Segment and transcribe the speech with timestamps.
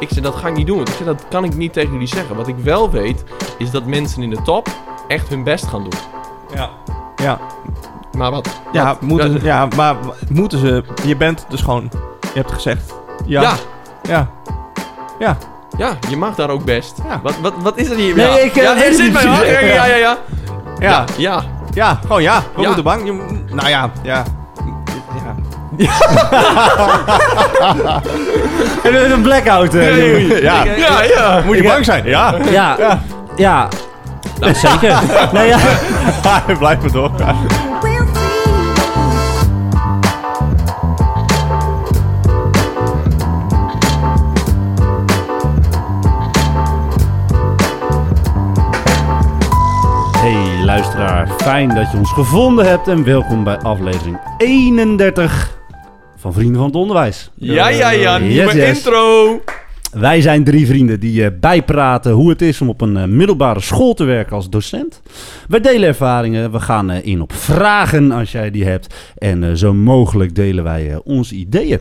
[0.00, 0.80] Ik zei, dat ga ik niet doen.
[0.80, 2.36] Ik zei, dat kan ik niet tegen jullie zeggen.
[2.36, 3.24] Wat ik wel weet,
[3.58, 4.68] is dat mensen in de top
[5.08, 5.92] echt hun best gaan doen.
[6.54, 6.70] Ja.
[7.16, 7.38] Ja,
[8.16, 8.60] Maar wat?
[8.72, 9.00] ja, Wat?
[9.00, 9.96] moeten ze, Ja, maar
[10.28, 10.84] moeten ze...
[11.04, 11.90] Je bent dus gewoon...
[12.20, 12.94] Je hebt gezegd...
[13.26, 13.42] Ja.
[13.42, 13.54] ja.
[14.02, 14.28] Ja.
[15.18, 15.36] Ja.
[15.78, 16.96] ja, je mag daar ook best.
[17.08, 17.20] Ja.
[17.22, 18.16] Wat, wat, wat is er hier?
[18.16, 18.36] Nee, ja.
[18.38, 19.30] ik, eh, ja, er zit precies.
[19.50, 20.16] ja, ja, ja, ja.
[20.78, 21.04] Ja.
[21.16, 21.42] Ja,
[21.74, 22.42] Ja, gewoon ja.
[22.54, 22.66] We Ja.
[22.66, 23.06] moeten bang.
[23.06, 23.12] Je,
[23.54, 24.24] nou ja, ja.
[25.78, 25.90] Ja.
[28.82, 29.74] En een blackout.
[29.74, 30.64] eh, Ja.
[30.64, 31.02] ja, ja.
[31.02, 31.42] ja.
[31.46, 32.04] Moet je bang zijn?
[32.04, 32.34] Ja.
[32.50, 33.00] Ja, ja.
[33.36, 33.68] ja.
[34.54, 34.98] zeker.
[35.32, 35.58] nee, ja.
[36.58, 37.36] Blijf maar doorgaan.
[37.82, 39.38] We'll see.
[50.20, 55.57] Hey luisteraar, fijn dat je ons gevonden hebt en welkom bij aflevering 31
[56.18, 57.30] van Vrienden van het Onderwijs.
[57.34, 58.18] Ja, ja, ja.
[58.18, 58.76] Yes, Nieuwe yes.
[58.76, 59.40] intro.
[59.92, 63.60] Wij zijn drie vrienden die eh, bijpraten hoe het is om op een eh, middelbare
[63.60, 65.02] school te werken als docent.
[65.48, 68.94] Wij delen ervaringen, we gaan eh, in op vragen als jij die hebt.
[69.18, 71.80] En eh, zo mogelijk delen wij eh, onze ideeën.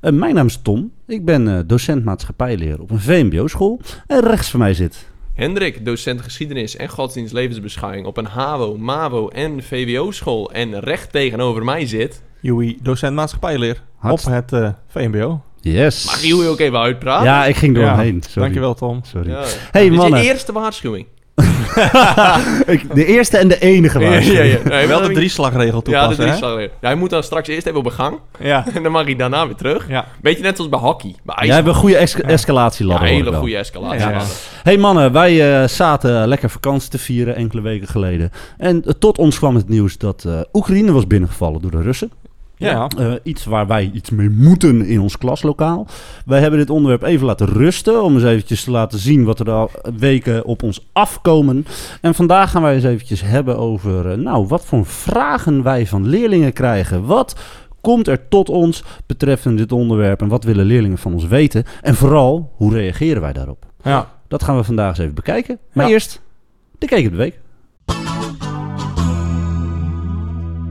[0.00, 3.80] Eh, mijn naam is Tom, ik ben eh, docent maatschappijleer op een VMBO-school.
[4.06, 5.10] En rechts van mij zit...
[5.34, 10.52] Hendrik, docent geschiedenis en godsdienst levensbeschouwing op een HAVO, MAVO en VWO-school.
[10.52, 12.22] En recht tegenover mij zit...
[12.42, 13.82] Joey, docent maatschappijleer.
[13.98, 15.40] Hartst- Op het eh, VMBO.
[15.60, 16.04] Yes.
[16.06, 17.24] Mag je ook even uitpraten?
[17.26, 17.90] Ja, ik ging door Ja.
[17.94, 18.22] hem heen.
[18.22, 18.40] Sorry.
[18.40, 19.00] Dankjewel, Tom.
[19.04, 19.30] Sorry.
[19.30, 19.42] Ja.
[19.70, 20.20] Hey, Dit is mannen.
[20.22, 21.06] je eerste waarschuwing.
[22.94, 24.26] De eerste en de enige Ja, was.
[24.26, 24.58] ja, ja.
[24.64, 26.36] Nee, Wel de drie drieslagregel Ja, de toepassen, drie hè?
[26.36, 26.70] slag weer.
[26.80, 28.18] Ja, hij moet dan straks eerst even op een gang.
[28.38, 28.64] Ja.
[28.74, 29.88] En dan mag hij daarna weer terug.
[29.88, 30.06] Ja.
[30.22, 31.14] Beetje net zoals bij hockey.
[31.22, 31.46] Bij.
[31.46, 33.06] Jij hebt een goede es ja, escalatieladder.
[33.08, 33.98] ik hele goede escalatie.
[34.00, 34.24] Ja, Ja, ja.
[34.62, 38.30] Hey mannen, wij eh, zaten lekker vakantie te vieren enkele weken geleden.
[38.58, 42.10] En eh, tot ons kwam het nieuws dat eh, Oekraïne was binnengevallen door de Russen.
[42.62, 42.88] Ja.
[42.98, 45.86] Eh, iets waar wij iets mee moeten in ons klaslokaal.
[46.26, 48.02] Wij hebben dit onderwerp even laten rusten.
[48.02, 51.66] Om eens eventjes te laten zien wat er al weken op ons afkomen.
[52.00, 54.10] En vandaag gaan wij eens eventjes hebben over...
[54.10, 57.04] eh, nou, wat voor vragen wij van leerlingen krijgen.
[57.04, 57.40] Wat
[57.80, 60.20] komt er tot ons betreffende dit onderwerp?
[60.20, 61.64] En wat willen leerlingen van ons weten?
[61.80, 63.66] En vooral, hoe reageren wij daarop?
[63.82, 64.08] Ja.
[64.28, 65.58] Dat gaan we vandaag eens even bekijken.
[65.72, 65.92] Maar Ja.
[65.92, 66.20] eerst,
[66.78, 67.40] de Keek op de Week.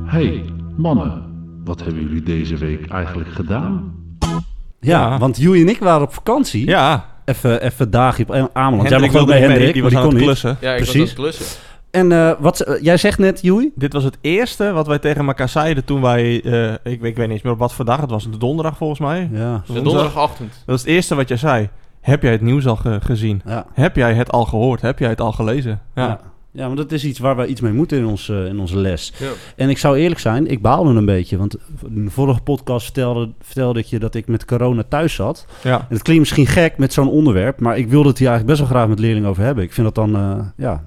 [0.06, 0.46] Hey,
[0.78, 1.24] mannen,
[1.64, 3.94] wat hebben jullie deze week eigenlijk gedaan?
[4.20, 4.30] Ja,
[4.80, 5.18] Ja.
[5.18, 6.66] want Joey en ik waren op vakantie.
[6.68, 7.06] Ja.
[7.26, 8.90] Even, even dagje op Ameland.
[8.90, 10.30] Jij mocht ook bij mee, Hendrik, die was die aan kon het niet.
[10.30, 10.58] klussen.
[10.62, 10.94] Ja, ik Precies.
[10.94, 11.46] was aan het klussen.
[11.92, 13.72] En eh, wat, ze- jij zegt net, Joey?
[13.76, 16.42] Dit was het eerste wat wij tegen elkaar zeiden toen wij...
[16.44, 18.02] eh, ik, ik weet niet eens meer op wat voor dag.
[18.02, 19.30] Het was de donderdag volgens mij.
[19.34, 19.62] Ja.
[19.66, 20.50] De donderdagochtend.
[20.52, 21.70] Dat was het eerste wat jij zei.
[22.02, 23.42] Heb jij het nieuws al ge- gezien?
[23.46, 23.66] Ja.
[23.74, 24.82] Heb jij het al gehoord?
[24.82, 25.80] Heb jij het al gelezen?
[25.96, 26.08] Ja.
[26.08, 26.20] Ja.
[26.53, 28.78] Ja, maar dat is iets waar we iets mee moeten in, ons, eh, in onze
[28.78, 29.13] les.
[29.17, 29.31] Ja.
[29.56, 31.38] En ik zou eerlijk zijn, ik baalde een beetje.
[31.38, 31.56] Want
[31.88, 35.45] in de vorige podcast vertelde, vertelde ik je dat ik met corona thuis zat.
[35.63, 35.79] Ja.
[35.79, 38.69] En het klinkt misschien gek met zo'n onderwerp, maar ik wilde het hier eigenlijk best
[38.69, 39.63] wel graag met leerlingen over hebben.
[39.63, 40.84] Ik vind dat dan, eh, ja,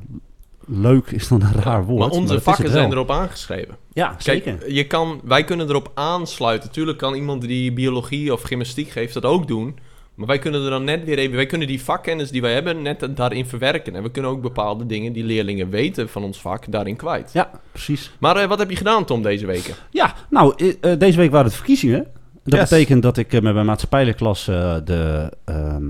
[0.66, 1.98] leuk is dan een raar woord.
[1.98, 3.76] Maar onze vakken zijn erop aangeschreven.
[3.92, 4.56] Ja, zeker.
[4.56, 6.70] Kijk, je kan, wij kunnen erop aansluiten.
[6.70, 9.78] Tuurlijk kan iemand die biologie of gymnastiek geeft dat ook doen.
[10.14, 11.36] Maar wij kunnen er dan net weer even...
[11.36, 13.94] Wij kunnen die vakkennis die wij hebben net daarin verwerken.
[13.96, 17.30] En we kunnen ook bepaalde dingen die leerlingen weten van ons vak daarin kwijt.
[17.32, 18.10] Ja, precies.
[18.18, 19.74] Maar eh, wat heb je gedaan, Tom, deze weken?
[19.90, 22.06] Ja, nou, eh, eh, deze week waren het verkiezingen.
[22.44, 22.70] Dat Yes.
[22.70, 25.30] betekent dat ik met mijn maatschappijleerklas de...
[25.44, 25.84] ehm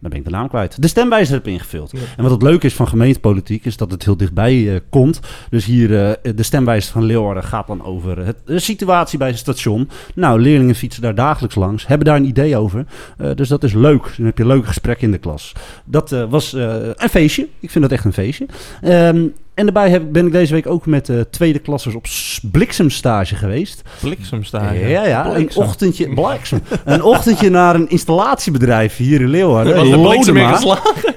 [0.00, 0.82] dan ben ik de naam kwijt.
[0.82, 1.90] De stemwijzer heb ingevuld.
[1.90, 1.98] Ja.
[2.16, 5.20] En wat het leuke is van gemeentepolitiek is dat het heel dichtbij eh, komt.
[5.50, 9.38] Dus hier, eh, de stemwijzer van Leeuwarden gaat dan over het, de situatie bij het
[9.38, 9.90] station.
[10.14, 12.86] Nou, leerlingen fietsen daar dagelijks langs, hebben daar een idee over.
[13.18, 14.14] Eh, dus dat is leuk.
[14.16, 15.52] Dan heb je leuke gesprekken in de klas.
[15.84, 17.48] Dat was een feestje.
[17.60, 18.46] Ik vind dat echt een feestje.
[18.82, 19.26] Ehm,
[19.58, 23.34] en daarbij heb, ben ik deze week ook met de tweede klassers op s- bliksemstage
[23.34, 23.82] geweest.
[24.00, 24.88] Bliksemstage.
[24.88, 25.36] Ja, ja.
[25.36, 26.60] Een ochtendje, bliksem.
[26.84, 29.76] een ochtendje naar een installatiebedrijf hier in Leeuwarden.
[29.76, 30.34] Was de bliksem?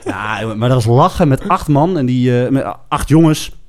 [0.05, 3.59] Ja, maar dat was lachen met acht man en die, eh, met acht jongens.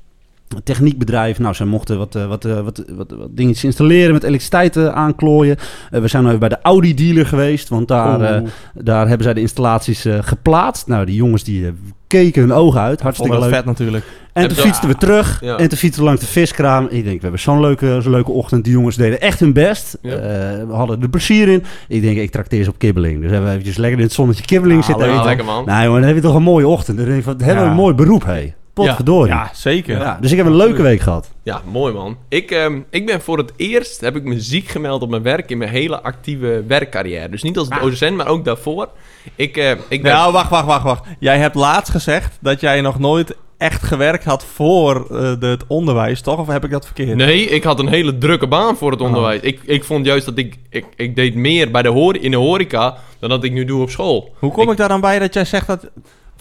[0.48, 1.38] Een techniekbedrijf.
[1.38, 4.86] Nou, zij mochten wat, eh, wat, eh, wat, wat, wat dingetjes installeren, met elektriciteit eh,
[4.88, 5.56] aanklooien.
[5.90, 8.42] Eh, we zijn nu even bij de Audi-dealer geweest, want daar, eh,
[8.74, 10.86] daar hebben zij de installaties eh, geplaatst.
[10.86, 11.72] Nou, die jongens die eh,
[12.12, 13.00] keken hun ogen uit.
[13.00, 13.48] Hartstikke leuk.
[13.54, 14.04] vet natuurlijk.
[14.32, 15.38] En toen fietsten we terug.
[15.40, 15.56] Ja.
[15.56, 16.84] En toen fietsten we langs de viskraam.
[16.90, 18.64] Ik denk, we hebben zo'n leuke, zo'n leuke ochtend.
[18.64, 19.98] Die jongens deden echt hun best.
[20.02, 20.10] Ja.
[20.10, 20.18] Eh,
[20.66, 21.64] we hadden er plezier in.
[21.88, 23.20] Ik denk, ik trakteer ze op kibbeling.
[23.20, 25.64] Dus hebben we eventjes lekker in het zonnetje kibbeling Ah, zitten lekker man.
[25.64, 26.96] Nee, maar dan heb je toch een mooie ochtend.
[26.96, 28.52] Dan denk ik van, hebben we een mooi beroep, hé.
[28.72, 29.32] Potverdorie.
[29.32, 29.98] Ja, zeker.
[29.98, 31.30] Ja, dus ik heb een leuke week gehad.
[31.42, 32.16] Ja, mooi man.
[32.28, 35.50] Ik, ehm, ik ben voor het eerst, heb ik me ziek gemeld op mijn werk
[35.50, 37.28] in mijn hele actieve werkcarrière.
[37.28, 38.88] Dus niet als docent, maar ook daarvoor.
[39.36, 40.12] Ik, eh, ik ben...
[40.12, 41.04] Nou, wacht, wacht, wacht, wacht.
[41.18, 45.64] Jij hebt laatst gezegd dat jij nog nooit echt gewerkt had voor eh, de, het
[45.66, 46.38] onderwijs, toch?
[46.38, 47.16] Of heb ik dat verkeerd?
[47.16, 49.06] Nee, ik had een hele drukke baan voor het Oh.
[49.06, 49.40] onderwijs.
[49.40, 50.84] Ik, ik vond juist dat ik, ik...
[50.96, 54.34] Ik deed meer bij de in de horeca dan dat ik nu doe op school.
[54.38, 55.90] Hoe kom ik, daar dan bij dat jij zegt dat...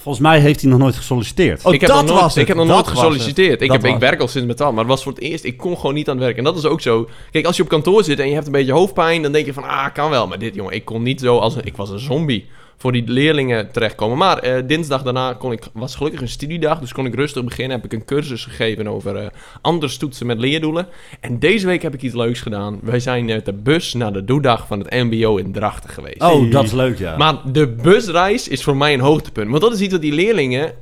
[0.01, 1.65] Volgens mij heeft hij nog nooit gesolliciteerd.
[1.65, 2.41] Oh, ik heb dat nog nooit, was het.
[2.41, 3.61] Ik heb nog Dat nooit gesolliciteerd.
[3.61, 5.43] Ik, Dat heb, ik werk al sinds met al, maar het was voor het eerst.
[5.43, 6.37] Ik kon gewoon niet aan het werk.
[6.37, 7.09] En dat is ook zo.
[7.31, 9.53] Kijk, als je op kantoor zit en je hebt een beetje hoofdpijn, dan denk je
[9.53, 10.27] van, ah, kan wel.
[10.27, 12.45] Maar dit, jongen, ik kon niet zo als een, ik was een zombie
[12.81, 14.17] voor die leerlingen terechtkomen.
[14.17, 17.75] Maar eh, dinsdag daarna kon ik, was gelukkig een studiedag, dus kon ik rustig beginnen.
[17.75, 19.27] Heb ik een cursus gegeven over eh,
[19.61, 20.87] anders toetsen met leerdoelen.
[21.19, 22.79] En deze week heb ik iets leuks gedaan.
[22.81, 26.21] Wij zijn met de bus naar de doedag van het MBO in Drachten geweest.
[26.21, 27.17] Oh, dat is leuk, ja.
[27.17, 29.49] Maar de busreis is voor mij een hoogtepunt.
[29.49, 30.73] Want dat is iets wat die leerlingen...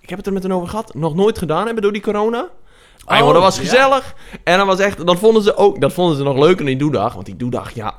[0.00, 0.94] Ik heb het er met hen over gehad.
[0.94, 2.48] Nog nooit gedaan hebben door die corona.
[3.04, 3.62] Ah, jongen, dat was ja.
[3.62, 4.14] gezellig.
[4.44, 5.06] En dat was echt...
[5.06, 5.80] Dat vonden ze ook...
[5.80, 7.14] Dat vonden ze nog leuker dan die doedag.
[7.14, 7.94] Want die doedag, ja...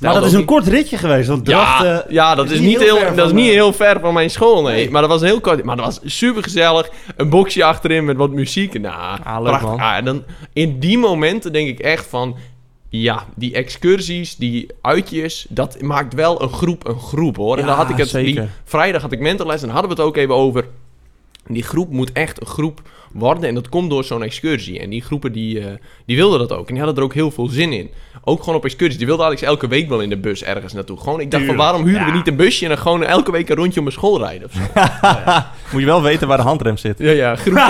[0.00, 1.28] maar dat is een kort ritje geweest.
[1.28, 4.00] Want ja, Drachten ja, dat is, niet heel, ver dat is van, niet heel ver
[4.00, 4.74] van mijn school, nee.
[4.74, 4.90] Nee.
[4.90, 5.64] Maar dat was heel kort.
[5.64, 6.90] Maar dat was super gezellig.
[7.16, 8.80] Een boxje achterin met wat muziek.
[8.80, 9.68] Nou, Ah, leuk, prachtig.
[9.68, 9.78] man.
[9.80, 12.36] Ah, en dan, in die momenten denk ik echt van...
[12.92, 17.54] Ja, die excursies, die uitjes, dat maakt wel een groep een groep, hoor.
[17.56, 18.10] en Ja, dan had ik het...
[18.10, 18.48] Die, zeker.
[18.64, 20.64] vrijdag had ik mentorles en hadden we het ook even over...
[21.46, 22.80] Die groep moet echt een groep
[23.12, 24.80] worden en dat komt door zo'n excursie.
[24.80, 25.66] En die groepen die, eh,
[26.06, 26.68] die wilden dat ook.
[26.68, 27.90] En die hadden er ook heel veel zin in.
[28.24, 28.98] Ook gewoon op excursies.
[28.98, 30.98] Die wilden eigenlijk elke week wel in de bus ergens naartoe.
[30.98, 33.48] Gewoon, ik dacht van waarom huren we niet een busje en dan gewoon elke week
[33.48, 34.60] een rondje om mijn school rijden of zo.
[35.72, 36.98] Moet je wel weten waar de handrem zit.
[36.98, 37.54] Ja, ja, groep.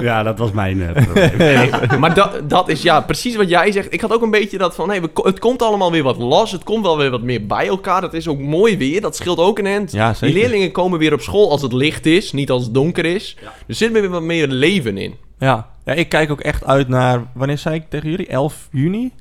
[0.00, 1.36] Ja, dat was mijn eh, probleem.
[1.48, 3.92] Nee, maar dat, dat is ja, precies wat jij zegt.
[3.92, 6.52] Ik had ook een beetje dat van, hey, we, het komt allemaal weer wat los.
[6.52, 8.02] Het komt wel weer wat meer bij elkaar.
[8.02, 9.00] Het is ook mooi weer.
[9.00, 9.90] Dat scheelt ook een end.
[10.20, 13.36] Die leerlingen komen weer op school als het licht is, niet als het donker is.
[13.66, 15.14] Er zit weer wat meer leven in.
[15.38, 15.68] Ja.
[15.84, 17.22] ja, ik kijk ook echt uit naar...
[17.34, 18.26] Wanneer zei ik tegen jullie?
[18.26, 19.12] 11 juni?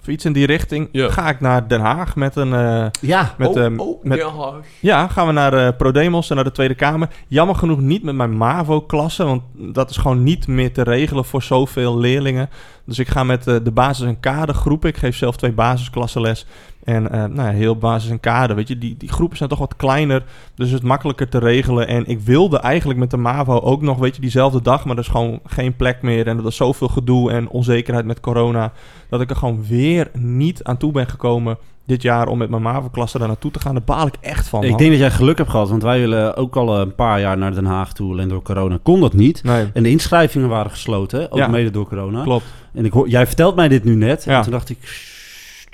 [0.00, 0.88] Of iets in die richting.
[0.92, 1.08] Ja.
[1.10, 2.52] Ga ik naar Den Haag met een...
[2.52, 4.52] eh, Ja, met, oh, ehm, oh, met, ja.
[4.80, 7.08] Ja, gaan we naar eh ProDemos en naar de Tweede Kamer.
[7.28, 11.42] Jammer genoeg niet met mijn MAVO-klasse, want dat is gewoon niet meer te regelen voor
[11.42, 12.50] zoveel leerlingen.
[12.84, 14.88] Dus ik ga met eh, de basis- en kadergroepen.
[14.88, 16.46] Ik geef zelf twee basisklassenles.
[16.88, 19.58] En eh, nou ja, heel basis en kader, weet je, die, die groepen zijn toch
[19.58, 20.22] wat kleiner.
[20.54, 21.88] Dus het is makkelijker te regelen.
[21.88, 24.84] En ik wilde eigenlijk met de MAVO ook nog, weet je, diezelfde dag.
[24.84, 26.26] Maar er is gewoon geen plek meer.
[26.26, 28.72] En er was zoveel gedoe en onzekerheid met corona.
[29.08, 32.62] Dat ik er gewoon weer niet aan toe ben gekomen dit jaar om met mijn
[32.62, 33.74] MAVO-klasse daar naartoe te gaan.
[33.74, 35.68] Daar baal ik echt van, ik denk dat jij geluk hebt gehad.
[35.68, 38.12] Want wij willen ook al een paar jaar naar Den Haag toe.
[38.12, 39.42] Alleen door corona kon dat niet.
[39.42, 41.48] Nee, En de inschrijvingen waren gesloten, ook Ja.
[41.48, 42.22] mede door corona.
[42.22, 42.44] klopt.
[42.74, 44.24] En ik hoor, jij vertelt mij dit nu net.
[44.24, 44.36] Ja.
[44.36, 45.17] En toen dacht ik, "Sst, ik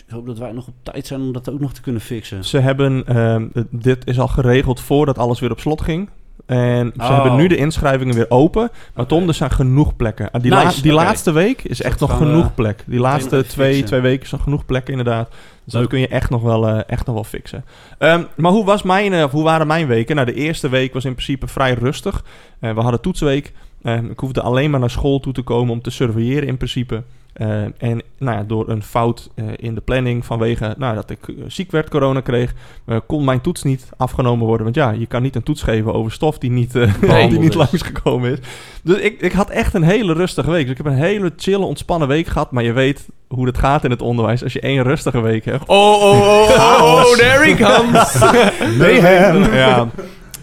[0.08, 2.44] hoop dat wij nog op tijd zijn om dat ook nog te kunnen fixen.
[2.44, 6.08] Ze hebben, ehm, eh, dit is al geregeld voordat alles weer op slot ging.
[6.46, 7.14] En ze Oh.
[7.14, 8.70] hebben nu de inschrijvingen weer open.
[8.94, 10.30] Maar Tom, er zijn genoeg plekken.
[10.30, 12.82] Ah, die la- die laatste week is echt nog we genoeg plek.
[12.86, 13.86] Die laatste twee, fixen.
[13.86, 15.28] twee weken is nog genoeg plekken inderdaad.
[15.30, 15.90] Dus dat Leuk.
[15.90, 17.64] kun je echt nog wel, eh, echt nog wel fixen.
[17.98, 20.14] Ehm, maar hoe, was mijn, eh, of hoe waren mijn weken?
[20.14, 22.24] Nou, de eerste week was in principe vrij rustig.
[22.60, 23.52] Eh, we hadden toetsweek.
[23.82, 27.02] Eh, ik hoefde alleen maar naar school toe te komen om te surveilleren in principe.
[27.34, 31.28] Eh, en nou ja, door een fout eh, in de planning vanwege nou, dat ik
[31.28, 32.54] eh, ziek werd, corona kreeg,
[32.86, 34.64] eh, kon mijn toets niet afgenomen worden.
[34.64, 37.28] Want ja, je kan niet een toets geven over stof die niet, eh, Nee.
[37.30, 38.38] die niet langsgekomen is.
[38.82, 40.62] Dus ik, ik had echt een hele rustige week.
[40.62, 42.50] Dus ik heb een hele chille, ontspannen week gehad.
[42.50, 45.66] Maar je weet hoe het gaat in het onderwijs als je één rustige week hebt.
[45.66, 48.18] Oh, oh, oh, oh, oh, there he comes.
[48.78, 49.54] Mayhem.
[49.54, 49.88] Ja,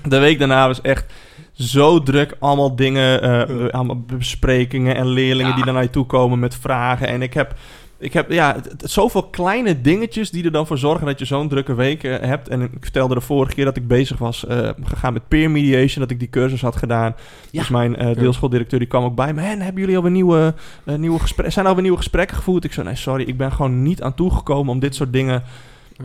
[0.03, 1.13] de week daarna was echt
[1.61, 2.35] zo druk.
[2.39, 5.63] Allemaal dingen, eh, allemaal besprekingen en leerlingen Ja.
[5.63, 7.07] die naar je toe komen met vragen.
[7.07, 7.53] En ik heb,
[7.99, 11.25] ik heb ja, het, het- zoveel kleine dingetjes die er dan voor zorgen dat je
[11.25, 12.47] zo'n drukke week eh, hebt.
[12.47, 16.01] En ik vertelde de vorige keer dat ik bezig was eh, gegaan met peer mediation,
[16.01, 17.15] dat ik die cursus had gedaan.
[17.51, 17.59] Ja.
[17.59, 19.41] Dus mijn eh deelschooldirecteur die kwam ook bij me.
[19.41, 20.53] En hebben jullie alweer nieuwe,
[20.83, 21.53] eh, nieuwe gesprekken?
[21.53, 22.63] Zijn er alweer nieuwe gesprekken gevoerd?
[22.63, 25.43] Ik zei, nee, sorry, ik ben gewoon niet aan toegekomen om dit soort dingen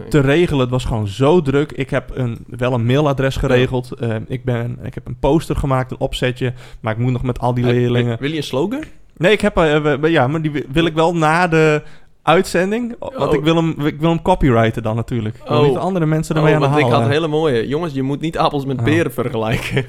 [0.08, 0.60] te regelen.
[0.60, 1.72] Het was gewoon zo druk.
[1.72, 3.92] Ik heb een, wel een mailadres geregeld.
[3.92, 6.52] Eh, ik, ben, ik heb een poster gemaakt, een opzetje.
[6.80, 8.16] Maar ik moet nog met al die leerlingen...
[8.20, 8.82] Wil je een slogan?
[9.16, 9.56] Nee, ik heb...
[9.56, 11.82] eh, ja, maar die wi- wil ik wel na de
[12.22, 12.94] uitzending.
[12.98, 13.34] Want Oh.
[13.34, 15.36] ik, wil hem, ik wil hem copyrighten dan natuurlijk.
[15.36, 15.66] Ik wil Oh.
[15.68, 17.68] niet andere mensen Oh, ermee aan de want ik had een hele mooie.
[17.68, 18.84] Jongens, je moet niet appels met Oh.
[18.84, 19.84] peren vergelijken.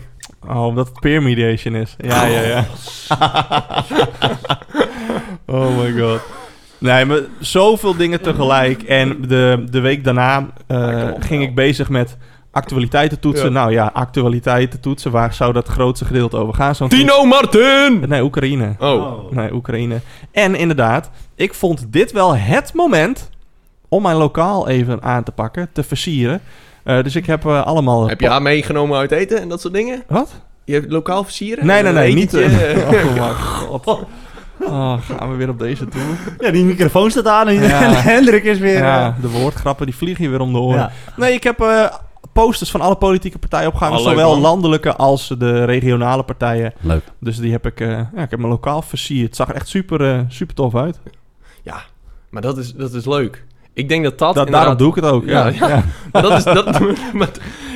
[0.48, 1.96] Oh, omdat het peer mediation is.
[1.98, 2.66] Ja, ja, ja.
[5.46, 6.22] oh my god.
[6.78, 8.84] Nee, maar zoveel dingen tegelijk.
[8.84, 12.18] En de, de week daarna eh, op, ging ik bezig met
[12.52, 13.46] actualiteiten toetsen.
[13.46, 13.52] Ja.
[13.52, 15.12] Nou ja, actualiteiten toetsen.
[15.12, 16.76] Waar zou dat grootste gedeelte over gaan?
[16.76, 18.04] Zo'n Tino Martin!
[18.08, 18.76] Nee, Oekraïne.
[18.80, 19.32] Oh.
[19.32, 20.00] Nee, Oekraïne.
[20.32, 23.30] En inderdaad, ik vond dit wel het moment
[23.90, 26.42] om mijn lokaal even aan te pakken, te versieren.
[26.84, 28.08] Eh, dus ik heb eh, allemaal...
[28.08, 30.04] Heb je haar meegenomen uit eten en dat soort dingen?
[30.08, 30.42] Wat?
[30.66, 31.66] Je hebt lokaal versieren?
[31.66, 32.34] Nee, nee, nee, niet...
[32.34, 34.00] eh, oh mijn god.
[34.62, 36.02] Oh, gaan we weer op deze toe?
[36.40, 37.82] Ja, die microfoon staat aan en Ja.
[37.84, 38.78] en Hendrik is weer...
[38.78, 40.78] Ja, eh, de woordgrappen die vliegen je weer om de oren.
[40.80, 40.92] ja.
[41.16, 41.86] Nee, ik heb eh
[42.34, 43.98] posters van alle politieke partijen opgehangen.
[44.00, 44.42] Oh, leuk, zowel man.
[44.42, 46.74] landelijke als de regionale partijen.
[46.80, 47.04] Leuk.
[47.20, 49.26] Dus die heb ik, eh, ja, ik heb mijn lokaal versierd.
[49.28, 51.00] Het zag er echt super, eh, super tof uit.
[51.64, 51.82] Ja,
[52.30, 53.46] maar dat is, dat is leuk.
[53.78, 54.62] Ik denk dat dat, Da- inderdaad...
[54.62, 55.26] daarom doe ik het ook.
[55.26, 55.84] Ja, Ja,
[56.22, 56.80] dat is, dat,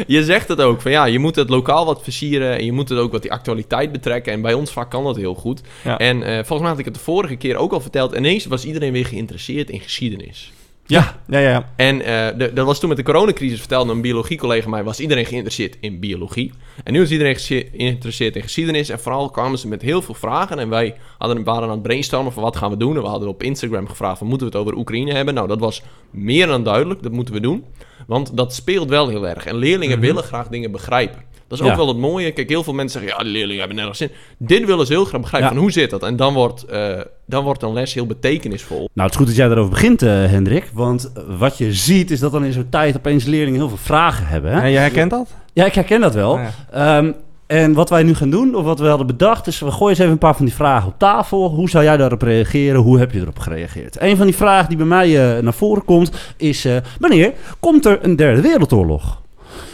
[0.08, 2.90] je zegt het ook, van ja, je moet het lokaal wat versieren en je moet
[2.90, 4.34] het ook wat die actualiteit betrekken.
[4.34, 5.62] En bij ons vak kan dat heel goed.
[5.84, 8.16] En eh, volgens mij had ik het de vorige keer ook al verteld.
[8.16, 10.52] Ineens was iedereen weer geïnteresseerd in geschiedenis.
[10.92, 11.70] Ja, ja, ja.
[11.76, 15.26] En eh, de- dat was toen met de coronacrisis, vertelde een biologiecollega mij, was iedereen
[15.26, 16.52] geïnteresseerd in biologie.
[16.84, 18.90] En nu is iedereen geïnteresseerd in geschiedenis.
[18.90, 20.60] En vooral kwamen ze met heel veel vragen.
[20.60, 22.96] En wij hadden, waren aan het brainstormen van wat gaan we doen.
[22.96, 25.34] En we hadden op Instagram gevraagd van moeten we het over Oekraïne hebben.
[25.34, 25.82] Nou, dat was
[26.12, 27.04] meer dan duidelijk.
[27.04, 27.66] Dat moeten we doen.
[28.08, 29.46] Want dat speelt wel heel erg.
[29.46, 31.22] En leerlingen willen graag dingen begrijpen.
[31.52, 32.32] Dat is ook wel het mooie.
[32.32, 34.12] Kijk, heel veel mensen zeggen, ja, de leerlingen hebben nergens zin.
[34.38, 35.50] Dit willen ze heel graag begrijpen.
[35.50, 35.56] Ja.
[35.56, 36.04] Van hoe zit dat?
[36.04, 38.78] En dan wordt, eh, dan wordt een les heel betekenisvol.
[38.78, 40.70] Nou, het is goed dat jij daarover begint, eh, Hendrik.
[40.74, 44.26] Want wat je ziet is dat dan in zo'n tijd opeens leerlingen heel veel vragen
[44.26, 44.52] hebben.
[44.52, 44.62] Hè?
[44.62, 45.28] En jij herkent dat?
[45.54, 46.38] Ja, ik herken dat wel.
[46.38, 46.52] Ja.
[46.72, 47.12] Ehm,
[47.48, 50.00] en wat wij nu gaan doen, of wat we hadden bedacht, is we gooien eens
[50.00, 51.50] even een paar van die vragen op tafel.
[51.50, 52.82] Hoe zou jij daarop reageren?
[52.82, 54.02] Hoe heb je erop gereageerd?
[54.02, 57.86] Een van die vragen die bij mij eh, naar voren komt, is: eh, wanneer komt
[57.86, 59.21] er een derde wereldoorlog?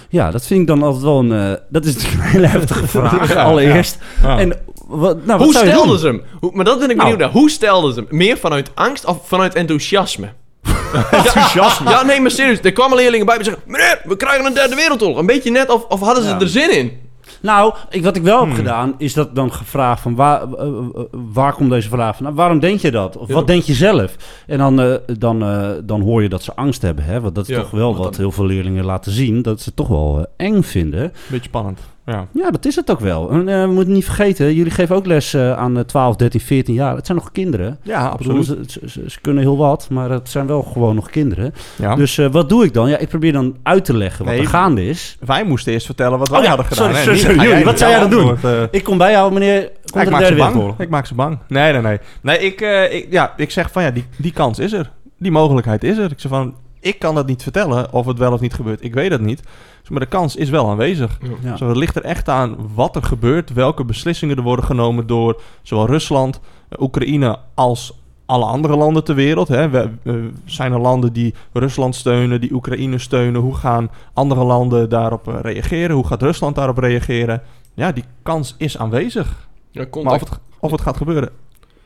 [0.09, 1.31] Ja, dat vind ik dan altijd wel een.
[1.31, 3.97] eh, dat is natuurlijk een hele heftige vraag, Ja, allereerst.
[4.21, 4.39] Ja.
[4.39, 4.53] En
[4.87, 5.99] wat, nou, wat Hoe zou je stelden doen?
[5.99, 6.21] ze hem?
[6.39, 7.09] Hoe, maar dat ben ik Nou.
[7.09, 7.39] benieuwd naar.
[7.41, 8.07] Hoe stelden ze hem?
[8.17, 10.27] Meer vanuit angst of vanuit enthousiasme?
[11.11, 11.89] Enthousiasme.
[11.89, 12.59] Ja, nee, maar serieus.
[12.61, 13.63] Er kwamen leerlingen bij me zeggen...
[13.65, 15.17] Meneer, we krijgen een derde wereldoorlog.
[15.17, 16.39] Een beetje net of, of hadden ze Ja.
[16.39, 16.91] er zin in?
[17.41, 18.47] Nou, ik, wat ik wel Hmm.
[18.47, 20.73] heb gedaan, is dat dan gevraagd van waar, eh, eh,
[21.11, 22.23] waar komt deze vraag van?
[22.25, 23.17] Nou, waarom denk je dat?
[23.17, 23.33] Of Ja.
[23.33, 24.15] wat denk je zelf?
[24.47, 27.03] En dan, eh, dan, eh, dan hoor je dat ze angst hebben.
[27.05, 27.21] Hè?
[27.21, 28.13] Want dat is Ja, toch wel wat dan?
[28.21, 29.41] heel veel leerlingen laten zien.
[29.41, 31.13] Dat ze het toch wel eh, eng vinden.
[31.27, 31.79] Beetje spannend.
[32.11, 32.27] Ja.
[32.33, 33.29] Ja, dat is het ook wel.
[33.31, 36.39] En eh, we moeten niet vergeten, jullie geven ook les eh, aan eh, 12, 13,
[36.39, 36.95] 14 jaar.
[36.95, 37.79] Het zijn nog kinderen.
[37.83, 38.71] Ja, bedoel, absoluut.
[38.71, 41.53] Ze, ze, ze- ze kunnen heel wat, maar het zijn wel gewoon nog kinderen.
[41.75, 41.95] Ja.
[41.95, 42.89] Dus eh, wat doe ik dan?
[42.89, 45.17] Ja, ik probeer dan uit te leggen wat Nee, er gaande is.
[45.25, 46.85] Wij moesten eerst vertellen wat wij Oh ja, hadden gedaan.
[46.95, 48.37] sorry, sorry, sorry, jullie, wat zou jij dan doen?
[48.71, 49.71] Ik kom bij jou, meneer.
[49.91, 50.73] Komt ik er maak ze bang.
[50.79, 51.37] Ik maak ze bang.
[51.47, 51.97] Nee, nee, nee.
[52.21, 52.61] Nee, ik,
[52.91, 54.91] ik, ja, ik zeg van ja, die, die kans is er.
[55.17, 56.11] Die mogelijkheid is er.
[56.11, 58.83] Ik zeg van, ik kan dat niet vertellen of het wel of niet gebeurt.
[58.83, 59.41] Ik weet het niet.
[59.87, 61.19] Dus, Maar de kans is wel aanwezig.
[61.41, 61.57] Ja.
[61.57, 65.41] Zo, het ligt er echt aan wat er gebeurt, welke beslissingen er worden genomen door
[65.61, 66.39] zowel Rusland,
[66.69, 67.93] eh, Oekraïne als
[68.25, 69.47] alle andere landen ter wereld.
[69.47, 69.69] Hè.
[69.69, 70.13] We, eh,
[70.45, 73.41] zijn er landen die Rusland steunen, die Oekraïne steunen?
[73.41, 75.95] Hoe gaan andere landen daarop eh, reageren?
[75.95, 77.41] Hoe gaat Rusland daarop reageren?
[77.73, 79.47] Ja, die kans is aanwezig.
[79.71, 81.29] Ja, Maar of het, of het gaat gebeuren,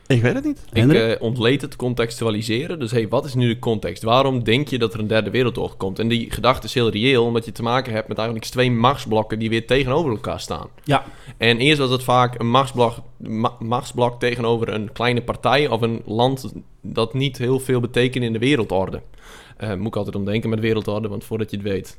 [0.06, 0.60] ik weet het niet.
[0.72, 2.78] Ik eh, ontleed het contextualiseren.
[2.78, 4.02] Dus hey, wat is nu de context?
[4.02, 5.98] Waarom denk je dat er een derde wereldoorlog komt?
[5.98, 9.38] En die gedachte is heel reëel, omdat je te maken hebt met eigenlijk twee machtsblokken
[9.38, 10.68] die weer tegenover elkaar staan.
[10.84, 11.04] Ja.
[11.36, 16.02] En eerst was het vaak een machtsblok, ma- machtsblok tegenover een kleine partij of een
[16.04, 19.02] land dat niet heel veel betekent in de wereldorde.
[19.56, 21.98] Eh, moet ik altijd om denken met wereldorde, want voordat je het weet,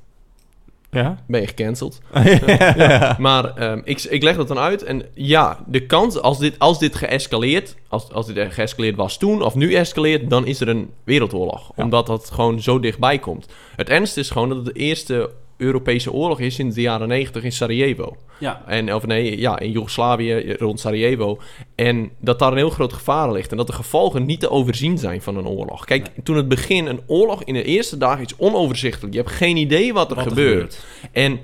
[0.93, 1.23] Ja?
[1.27, 2.01] ben je gecanceld.
[3.17, 4.83] Maar ehm, ik, ik leg dat dan uit.
[4.83, 9.41] En ja, de kans, als dit, als dit geëscaleerd, als, als dit geëscaleerd was toen
[9.41, 11.71] of nu escaleert, dan is er een wereldoorlog.
[11.75, 11.83] Ja.
[11.83, 13.45] Omdat dat gewoon zo dichtbij komt.
[13.75, 15.29] Het ernst is gewoon dat het de eerste
[15.63, 18.17] Europese oorlog is sinds de jaren 90 in Sarajevo.
[18.39, 18.63] Ja.
[18.67, 21.39] En, of nee, ja, in Joegoslavië, rond Sarajevo.
[21.75, 23.51] En dat daar een heel groot gevaar ligt.
[23.51, 25.85] En dat de gevolgen niet te overzien zijn van een oorlog.
[25.85, 29.13] Kijk, toen het begin, een oorlog in de eerste dagen is onoverzichtelijk.
[29.13, 30.85] Je hebt geen idee wat er Wat er gebeurt.
[31.11, 31.39] En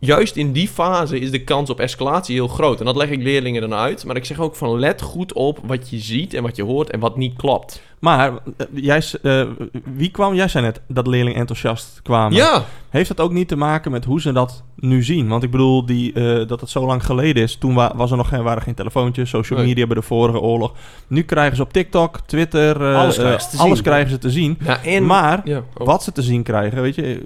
[0.00, 2.78] juist in die fase is de kans op escalatie heel groot.
[2.80, 4.04] En dat leg ik leerlingen dan uit.
[4.04, 6.90] Maar ik zeg ook van let goed op wat je ziet en wat je hoort
[6.90, 7.82] en wat niet klopt.
[7.98, 9.46] Maar eh, jij, eh,
[9.94, 10.34] wie kwam?
[10.34, 12.36] Jij zei net dat leerlingen enthousiast kwamen.
[12.36, 15.28] Ja, Heeft dat ook niet te maken met hoe ze dat nu zien?
[15.28, 17.56] Want ik bedoel, die, eh, dat het zo lang geleden is.
[17.56, 19.68] Toen wa- was er nog geen, waren geen telefoontjes, social Nee.
[19.68, 20.72] media bij de vorige oorlog.
[21.06, 23.82] Nu krijgen ze op TikTok, Twitter, Alles krijgen ze te alles zien.
[23.84, 24.58] krijgen ze te zien.
[24.64, 25.06] ja en...
[25.06, 27.24] maar ja, oh, wat ze te zien krijgen, weet je,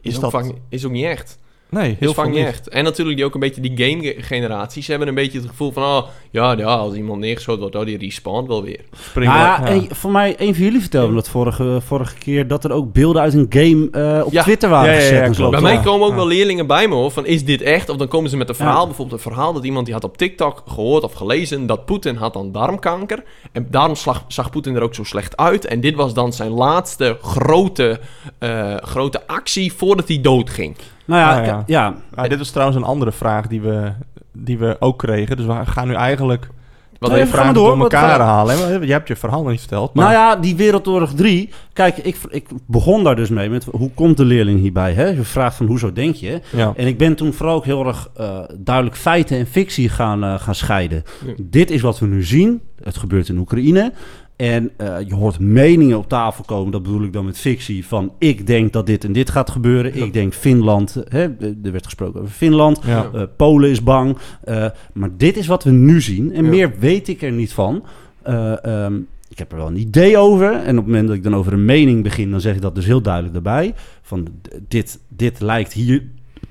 [0.00, 0.52] is, dat...
[0.68, 1.38] is ook niet echt.
[1.70, 2.68] Nee, Heel vaak veel niet echt.
[2.68, 4.82] En natuurlijk die ook een beetje die game-generatie.
[4.82, 5.82] Ze hebben een beetje het gevoel van...
[5.82, 8.80] Oh, ja, ja als iemand neergeschoten wordt, oh, die respawnt wel weer.
[9.00, 12.64] Springen Nou ja, voor mij, een van jullie vertelde me dat vorige, vorige keer, dat
[12.64, 14.42] er ook beelden uit een game eh, op Ja.
[14.42, 15.50] Twitter waren Ja, ja, ja, gezet klopt.
[15.50, 16.16] Bij mij komen ook Ja.
[16.16, 17.10] wel leerlingen bij me hoor.
[17.10, 17.88] Van is dit echt?
[17.88, 18.80] Of dan komen ze met een verhaal.
[18.80, 18.86] Ja.
[18.86, 21.66] Bijvoorbeeld een verhaal dat iemand die had op TikTok gehoord of gelezen.
[21.66, 23.22] Dat Poetin had dan darmkanker.
[23.52, 25.64] En daarom slag, zag Poetin er ook zo slecht uit.
[25.66, 28.00] En dit was dan zijn laatste grote,
[28.38, 30.76] eh, grote actie voordat hij doodging.
[31.06, 31.62] Nou ja, Ah, ja.
[31.66, 31.94] ja.
[32.14, 33.92] Ah, dit was trouwens een andere vraag die we,
[34.32, 35.36] die we ook kregen.
[35.36, 36.48] Dus we gaan nu eigenlijk
[36.98, 38.58] Wat Nee, vragen door, elkaar halen.
[38.58, 38.74] hè.
[38.74, 39.94] Je hebt je verhaal nog niet verteld.
[39.94, 40.04] Maar...
[40.04, 41.50] Nou ja, die Wereldoorlog 3.
[41.72, 44.92] Kijk, ik, ik begon daar dus mee met hoe komt de leerling hierbij?
[44.92, 45.06] Hè?
[45.08, 46.40] Je vraagt van hoezo denk je?
[46.52, 46.72] ja.
[46.76, 50.38] En ik ben toen vooral ook heel erg eh, duidelijk feiten en fictie gaan, eh,
[50.38, 51.02] gaan scheiden.
[51.26, 51.32] Ja.
[51.42, 52.60] Dit is wat we nu zien.
[52.82, 53.92] Het gebeurt in Oekraïne.
[54.36, 58.12] En eh, je hoort meningen op tafel komen, dat bedoel ik dan met fictie, van
[58.18, 59.96] ik denk dat dit en dit gaat gebeuren.
[59.96, 63.10] Ik denk Finland, hè, er werd gesproken over Finland, Ja.
[63.14, 64.16] eh, Polen is bang.
[64.44, 66.50] eh, maar dit is wat we nu zien en Ja.
[66.50, 67.84] meer weet ik er niet van.
[68.22, 68.94] Eh, ehm,
[69.28, 70.52] ik heb er wel een idee over.
[70.52, 72.74] En op het moment dat ik dan over een mening begin, dan zeg ik dat
[72.74, 73.74] dus heel duidelijk daarbij.
[74.02, 74.26] Van
[74.68, 76.02] dit, dit lijkt hier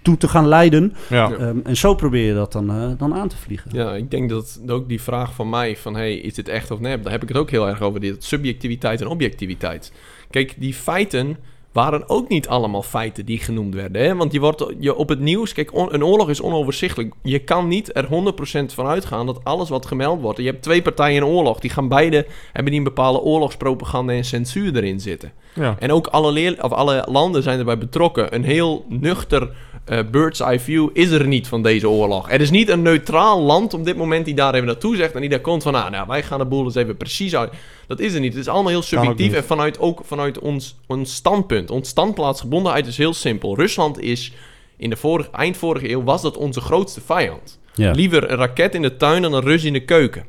[0.06, 0.96] toe te gaan leiden.
[1.10, 1.30] Ja.
[1.30, 1.36] Ja.
[1.36, 3.72] Ehm, en zo probeer je dat dan, eh, dan aan te vliegen.
[3.74, 5.96] Ja, ik denk dat ook die vraag van mij van...
[5.96, 7.04] Hey, is dit echt of nep?
[7.04, 8.00] Daar heb ik het ook heel erg over.
[8.00, 9.92] Dit subjectiviteit en objectiviteit.
[10.30, 11.38] Kijk, die feiten
[11.72, 14.02] waren ook niet allemaal feiten die genoemd werden.
[14.02, 14.16] Hè?
[14.16, 15.54] Want je wordt je op het nieuws...
[15.54, 17.14] Kijk, on- een oorlog is onoverzichtelijk.
[17.24, 20.40] Je kan niet er 100% van uitgaan dat alles wat gemeld wordt...
[20.40, 21.60] Je hebt twee partijen in oorlog.
[21.60, 22.26] Die gaan beide...
[22.46, 25.32] Hebben die een bepaalde oorlogspropaganda en censuur erin zitten.
[25.54, 25.76] Ja.
[25.80, 28.36] En ook alle, leer, of alle landen zijn erbij betrokken.
[28.36, 32.32] Een heel nuchter eh, bird's eye view is er niet van deze oorlog.
[32.32, 35.14] Er is niet een neutraal land op dit moment die daar even naartoe zegt...
[35.14, 37.54] en die daar komt van, ah, nou, wij gaan de boel eens even precies uit.
[37.88, 38.34] Dat is er niet.
[38.34, 39.34] Het is allemaal heel subjectief.
[39.34, 41.72] En vanuit, ook vanuit ons, ons standpunt.
[41.72, 43.56] Ons standplaatsgebondenheid is heel simpel.
[43.56, 44.34] Rusland is...
[44.78, 47.60] In de vorige, eind vorige eeuw was dat onze grootste vijand.
[47.74, 47.92] Ja.
[47.92, 50.26] Liever een raket in de tuin dan een Rus in de keuken.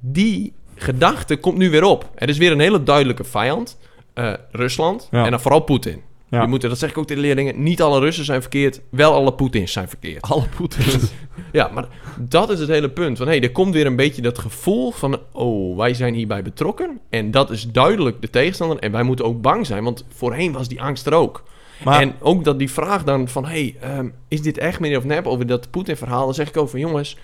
[0.00, 2.10] Die gedachte komt nu weer op.
[2.14, 3.78] Er is weer een hele duidelijke vijand.
[4.14, 5.08] eh, Rusland.
[5.10, 5.24] Ja.
[5.24, 6.02] En dan vooral Poetin.
[6.30, 6.42] Ja.
[6.42, 7.62] Je moet, dat zeg ik ook tegen de leerlingen.
[7.62, 8.80] Niet alle Russen zijn verkeerd.
[8.90, 10.22] Wel alle Poetins zijn verkeerd.
[10.22, 10.84] Alle Poetin.
[11.52, 13.18] Ja, maar dat is het hele punt.
[13.18, 15.20] Van, hey, er komt weer een beetje dat gevoel van...
[15.32, 17.00] Oh, wij zijn hierbij betrokken.
[17.08, 18.78] En dat is duidelijk de tegenstander.
[18.78, 19.84] En wij moeten ook bang zijn.
[19.84, 21.44] Want voorheen was die angst er ook.
[21.84, 23.44] Maar En ook dat die vraag dan van...
[23.46, 26.24] Hey, ehm, is dit echt meer of nep over dat Poetin-verhaal?
[26.24, 26.80] Dan zeg ik ook van...
[26.80, 27.16] Jongens,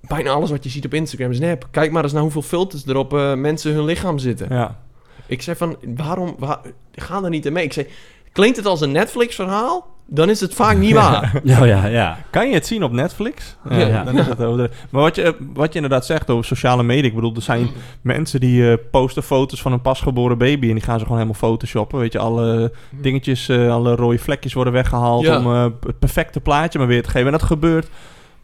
[0.00, 1.68] bijna alles wat je ziet op Instagram is nep.
[1.70, 4.46] Kijk maar eens naar hoeveel filters er op eh, mensen hun lichaam zitten.
[4.50, 4.84] ja.
[5.26, 6.34] Ik zei van, waarom...
[6.38, 6.58] Waar,
[6.94, 7.64] ga er niet in mee.
[7.64, 7.86] Ik zei,
[8.32, 9.94] klinkt het als een Netflix-verhaal?
[10.08, 11.40] Dan is het vaak niet waar.
[11.44, 12.18] Ja, ja, ja.
[12.30, 13.56] Kan je het zien op Netflix?
[13.68, 13.76] Ja.
[13.76, 14.70] Ja, dan is het over.
[14.90, 17.04] Maar wat je, wat je inderdaad zegt over sociale media.
[17.04, 17.68] Ik bedoel, er zijn
[18.00, 20.68] mensen die eh, posten foto's van een pasgeboren baby.
[20.68, 21.98] En die gaan ze gewoon helemaal photoshoppen.
[21.98, 25.24] Weet je, alle dingetjes, eh, alle rode vlekjes worden weggehaald.
[25.24, 25.38] Ja.
[25.38, 27.26] Om eh, het perfecte plaatje maar weer te geven.
[27.26, 27.88] En dat gebeurt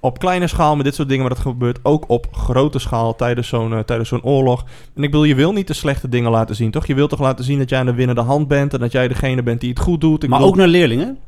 [0.04, 1.24] op kleine schaal met dit soort dingen.
[1.24, 4.64] Maar dat gebeurt ook op grote schaal tijdens zo'n, eh, tijdens zo'n oorlog.
[4.94, 6.86] En ik bedoel, je wil niet de slechte dingen laten zien, toch?
[6.86, 8.74] Je wilt toch laten zien dat jij aan de winnende hand bent.
[8.74, 10.22] En dat jij degene bent die het goed doet.
[10.22, 11.18] Ik Maar bedoel- ook naar leerlingen.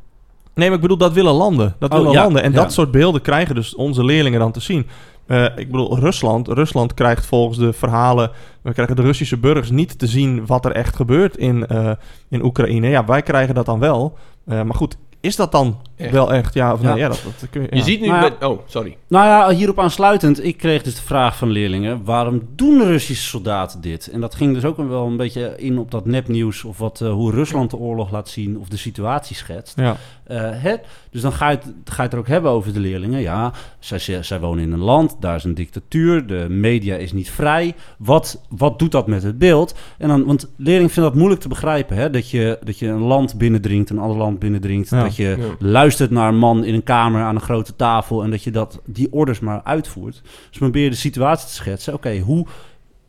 [0.55, 1.77] Nee, maar ik bedoel, dat willen landen.
[1.79, 2.43] Dat Oh, willen ja, landen.
[2.43, 2.57] En ja.
[2.57, 4.87] dat soort beelden krijgen dus onze leerlingen dan te zien.
[5.27, 6.49] Eh, ik bedoel, Rusland.
[6.49, 8.31] Rusland krijgt volgens de verhalen...
[8.63, 11.91] We krijgen de Russische burgers niet te zien wat er echt gebeurt in, eh,
[12.31, 12.89] in Oekraïne.
[12.89, 14.17] Ja, wij krijgen dat dan wel.
[14.45, 16.11] Maar goed, is dat dan Echt?
[16.13, 16.55] wel echt?
[16.55, 16.91] Ja of nee?
[16.93, 16.97] Ja.
[16.99, 18.07] Ja, dat, dat kun je, Je ziet nu...
[18.07, 18.21] Ja.
[18.39, 18.97] bij- oh, sorry.
[19.09, 23.29] Nou ja, hierop aansluitend, ik kreeg dus de vraag van leerlingen: waarom doen de Russische
[23.29, 24.11] soldaten dit?
[24.11, 27.13] En dat ging dus ook wel een beetje in op dat nepnieuws of wat, eh,
[27.13, 29.77] hoe Rusland de oorlog laat zien of de situatie schetst.
[29.81, 29.97] Ja.
[30.27, 30.73] Eh?
[31.11, 33.21] Dus dan ga je, het, ga je het er ook hebben over de leerlingen.
[33.21, 37.13] Ja, zij, zij zij wonen in een land, daar is een dictatuur, de media is
[37.13, 37.75] niet vrij.
[37.99, 39.75] Wat, wat doet dat met het beeld?
[39.99, 42.11] En dan, want leerlingen vinden dat moeilijk te begrijpen, hè?
[42.11, 44.91] Dat, je, dat je een land binnendringt, een ander land binnendringt.
[44.91, 45.03] Ja.
[45.03, 45.67] Dat je Ja.
[45.69, 48.81] luistert naar een man in een kamer aan een grote tafel en dat je dat,
[48.87, 50.23] die orders maar uitvoert.
[50.49, 51.95] Dus probeer je de situatie te schetsen.
[51.95, 52.47] Oké, hoe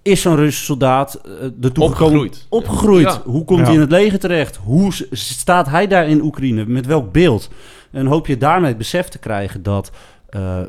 [0.06, 1.90] is zo'n Russische soldaat eh, ertoe gekomen?
[1.90, 2.46] Opgegroeid.
[2.50, 3.06] Opgegroeid.
[3.06, 3.22] Ja.
[3.26, 3.66] Hoe komt Ja.
[3.66, 4.56] hij in het leger terecht?
[4.56, 6.66] Hoe staat hij daar in Oekraïne?
[6.66, 7.50] Met welk beeld?
[7.92, 9.92] En hoop je daarmee het besef te krijgen dat
[10.30, 10.60] eh,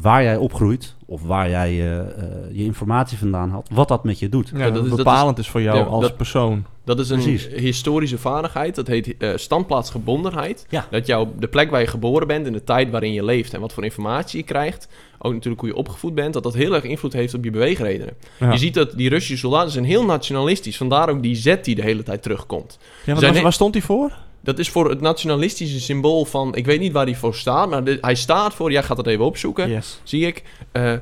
[0.00, 2.06] waar jij opgroeit of waar jij eh, eh,
[2.52, 4.52] je informatie vandaan had, wat dat met je doet.
[4.54, 6.64] Ja, dat is- dat bepalend is, voor jou ja, als dat- persoon.
[6.84, 7.46] Dat is een Precies.
[7.46, 8.74] historische vaardigheid.
[8.74, 10.66] Dat heet eh, standplaatsgebondenheid.
[10.68, 10.86] Ja.
[10.90, 13.60] Dat jou de plek waar je geboren bent en de tijd waarin je leeft en
[13.60, 16.84] wat voor informatie je krijgt, ook natuurlijk hoe je opgevoed bent, dat dat heel erg
[16.84, 18.14] invloed heeft op je beweegredenen.
[18.40, 18.52] Ja.
[18.52, 20.76] Je ziet dat die Russische soldaten zijn heel nationalistisch.
[20.76, 22.78] Vandaar ook die Z die de hele tijd terugkomt.
[23.04, 24.12] Ja, he- waar stond hij voor?
[24.46, 27.84] Dat is voor het nationalistische symbool van, ik weet niet waar hij voor staat, maar
[27.84, 30.00] de- hij staat voor, jij gaat het even opzoeken, Yes.
[30.02, 30.42] zie ik.
[30.72, 30.92] Eh,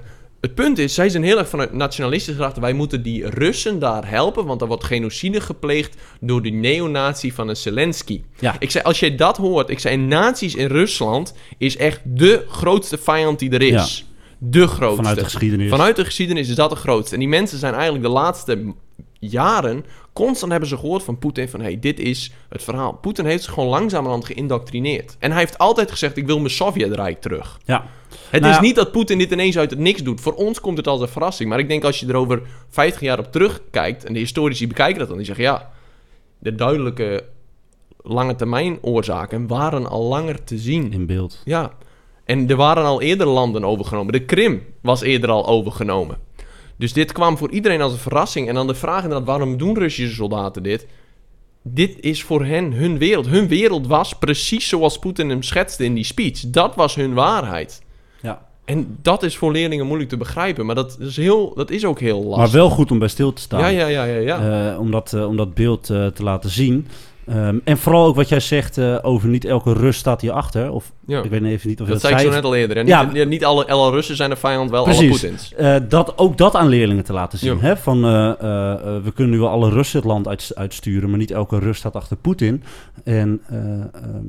[0.40, 2.58] het punt is, zij zijn heel erg vanuit nationalistisch gedacht.
[2.58, 7.48] Wij moeten die Russen daar helpen, want er wordt genocide gepleegd door de neonazi van
[7.48, 8.22] een Zelensky.
[8.38, 8.56] Ja.
[8.58, 12.98] Ik zei, als jij dat hoort, ik zei, nazi's in Rusland is echt de grootste
[12.98, 14.06] vijand die er is.
[14.38, 14.96] De grootste.
[14.96, 15.70] Vanuit de geschiedenis.
[15.70, 17.14] Vanuit de geschiedenis is dat de grootste.
[17.14, 18.72] En die mensen zijn eigenlijk de laatste
[19.18, 19.84] jaren...
[20.14, 21.60] constant hebben ze gehoord van Poetin van...
[21.60, 22.92] hey, dit is het verhaal.
[22.92, 25.16] Poetin heeft zich gewoon langzamerhand geïndoctrineerd.
[25.18, 26.16] En hij heeft altijd gezegd...
[26.16, 27.58] ik wil mijn Sovjetrijk terug.
[27.64, 27.86] Ja.
[28.30, 30.20] Het Nou is niet dat Poetin dit ineens uit het niks doet.
[30.20, 31.48] Voor ons komt het als een verrassing.
[31.48, 34.04] Maar ik denk als je er over 50 jaar op terugkijkt...
[34.04, 35.16] en de historici bekijken dat dan...
[35.16, 35.70] die zeggen ja...
[36.38, 37.24] de duidelijke
[38.02, 39.46] lange termijn oorzaken...
[39.46, 40.92] waren al langer te zien.
[40.92, 41.42] In beeld.
[41.44, 41.72] Ja,
[42.24, 44.12] en er waren al eerder landen overgenomen.
[44.12, 46.16] De Krim was eerder al overgenomen.
[46.76, 48.48] Dus dit kwam voor iedereen als een verrassing.
[48.48, 50.86] En dan de vraag inderdaad, waarom doen Russische soldaten dit?
[51.62, 53.26] Dit is voor hen hun wereld.
[53.26, 56.40] Hun wereld was precies zoals Poetin hem schetste in die speech.
[56.40, 57.82] Dat was hun waarheid.
[58.22, 58.46] Ja.
[58.64, 60.66] En dat is voor leerlingen moeilijk te begrijpen.
[60.66, 62.36] Maar dat is, heel, dat is ook heel lastig.
[62.36, 63.60] Maar wel goed om bij stil te staan.
[63.60, 64.18] Ja, ja, ja, ja.
[64.18, 64.72] ja.
[64.72, 66.88] Eh, om, dat, eh, om dat beeld eh, te laten zien.
[67.26, 70.70] Ehm, en vooral ook wat jij zegt eh, over niet elke Rus staat hierachter.
[70.70, 71.22] Of ja.
[71.22, 72.76] ik weet even niet of Dat dat, zei ik zo net al eerder.
[72.76, 72.82] hè.
[72.82, 73.02] Ja.
[73.12, 75.20] Niet, niet alle, alle Russen zijn de vijand, wel alle Precies.
[75.20, 75.54] Poetins.
[75.54, 77.54] Eh, dat, ook dat aan leerlingen te laten zien.
[77.56, 77.60] Ja.
[77.60, 77.76] Hè?
[77.76, 78.10] Van, eh,
[79.02, 81.94] we kunnen nu wel alle Russen het land uit, uitsturen, maar niet elke Rus staat
[81.96, 82.62] achter Poetin.
[83.04, 84.24] En eh, ehm,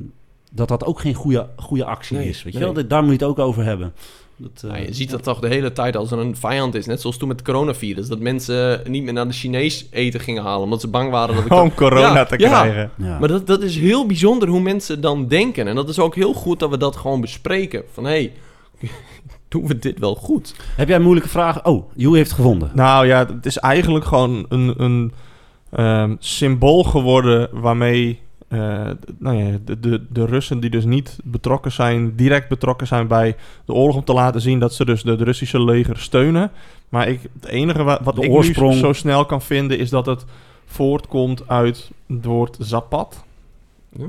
[0.52, 2.42] dat dat ook geen goede, goede actie Nee, is.
[2.42, 2.66] Weet nee.
[2.66, 2.86] je wel?
[2.86, 3.92] Daar moet je het ook over hebben.
[4.36, 6.86] Dat, eh, Nou, je ziet dat toch de hele tijd als er een vijand is.
[6.86, 8.08] Net zoals toen met het coronavirus.
[8.08, 10.62] Dat mensen niet meer naar de Chinees eten gingen halen.
[10.62, 11.52] Omdat ze bang waren dat ik...
[11.52, 12.48] Om corona Ja, te ja.
[12.48, 12.90] krijgen.
[12.96, 13.18] ja.
[13.18, 15.68] Maar dat, dat is heel bijzonder hoe mensen dan denken.
[15.68, 17.82] En dat is ook heel goed dat we dat gewoon bespreken.
[17.92, 18.32] Van, hé, hey,
[19.48, 20.54] doen we dit wel goed?
[20.76, 21.64] Heb jij moeilijke vragen?
[21.64, 22.70] Oh, Joe heeft gevonden.
[22.74, 25.12] Nou ja, het is eigenlijk gewoon een, een
[25.70, 28.58] ehm, symbool geworden waarmee eh,
[29.18, 33.36] nou ja, de, de, de Russen die dus niet betrokken zijn, direct betrokken zijn bij
[33.64, 36.50] de oorlog, om te laten zien dat ze dus de, de Russische leger steunen.
[36.88, 38.72] Maar ik, het enige wa- wat De ik oorsprong.
[38.74, 40.24] nu zo snel kan vinden is dat het
[40.66, 43.24] voortkomt uit het woord zapat.
[43.98, 44.04] Oh,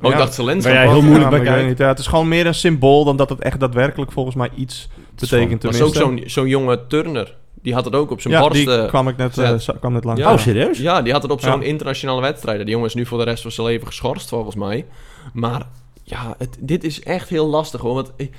[0.00, 0.16] ik Ja.
[0.18, 0.70] dacht Zelensky.
[0.72, 1.74] Ben jij heel moeilijk Ja, bij kijken?
[1.84, 4.88] Ja, het is gewoon meer een symbool dan dat het echt daadwerkelijk volgens mij iets
[5.14, 5.62] betekent.
[5.62, 6.20] Dat is ook tenminste.
[6.22, 7.36] zo'n zo'n jonge Turner.
[7.62, 8.56] Die had het ook op zijn ja, borst.
[8.56, 10.20] die eh, kwam ik net, zo- kwam net langs.
[10.20, 10.32] Ja.
[10.32, 10.78] Oh, serieus?
[10.78, 11.66] Ja, die had het op zo'n Ja.
[11.66, 12.58] internationale wedstrijd.
[12.60, 14.86] Die jongen is nu voor de rest van zijn leven geschorst, volgens mij.
[15.32, 15.62] Maar
[16.04, 17.94] ja, het, dit is echt heel lastig hoor.
[17.94, 18.34] Want ik,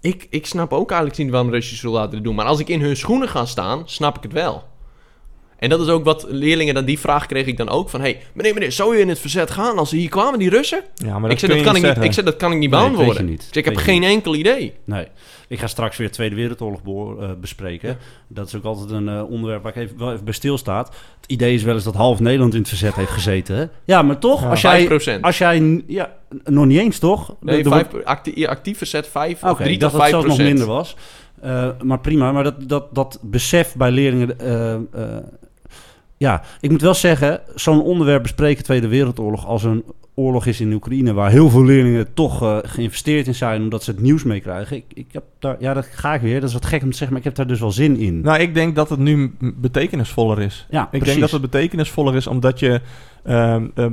[0.00, 2.34] ik, ik snap ook eigenlijk niet waarom Russische soldaten dit doen.
[2.34, 4.62] Maar als ik in hun schoenen ga staan, snap ik het wel.
[5.62, 8.20] En dat is ook wat leerlingen dan die vraag kreeg ik dan ook van: hey,
[8.32, 10.82] meneer, meneer, zou je in het verzet gaan als ze hier kwamen, die Russen?
[10.94, 12.04] Ja, maar ik zei dat kan ik niet.
[12.04, 13.24] Ik zei dat kan ik niet dat beantwoorden.
[13.24, 13.48] niet.
[13.52, 14.74] Ik heb Weet geen enkel idee.
[14.84, 15.06] Nee.
[15.48, 16.80] Ik ga straks weer de Tweede Wereldoorlog
[17.20, 17.98] eh, bespreken.
[18.28, 20.88] Dat is ook altijd een eh, onderwerp waar ik even, wel even bij stilstaat.
[21.20, 23.56] Het idee is wel eens dat half Nederland in het verzet heeft gezeten.
[23.56, 23.64] Hè?
[23.84, 24.48] Ja, maar toch, Ja.
[24.48, 24.88] als jij...
[25.18, 25.20] 5%.
[25.20, 26.12] Als jij ja,
[26.44, 27.34] nog niet eens, toch?
[27.40, 30.22] Nee, vijf, actie- actief verzet 5 Oké, of 3 ik tot dacht dat 5 het
[30.22, 30.96] zelfs nog minder was.
[31.40, 34.36] Eh, maar prima, maar dat, dat, dat besef bij leerlingen...
[36.22, 39.46] ja, ik moet wel zeggen, zo'n onderwerp bespreken Tweede Wereldoorlog...
[39.46, 41.12] als een oorlog is in Oekraïne...
[41.12, 43.62] waar heel veel leerlingen toch eh, geïnvesteerd in zijn...
[43.62, 44.76] omdat ze het nieuws meekrijgen.
[44.76, 46.40] Ik, ik heb daar, ja, dat ga ik weer.
[46.40, 48.20] Dat is wat gek om te zeggen, maar ik heb daar dus wel zin in.
[48.20, 50.66] Nou, ik denk dat het nu betekenisvoller is.
[50.70, 51.08] ja, Ik precies.
[51.08, 52.80] denk dat het betekenisvoller is omdat je...
[53.24, 53.92] ehm, ehm,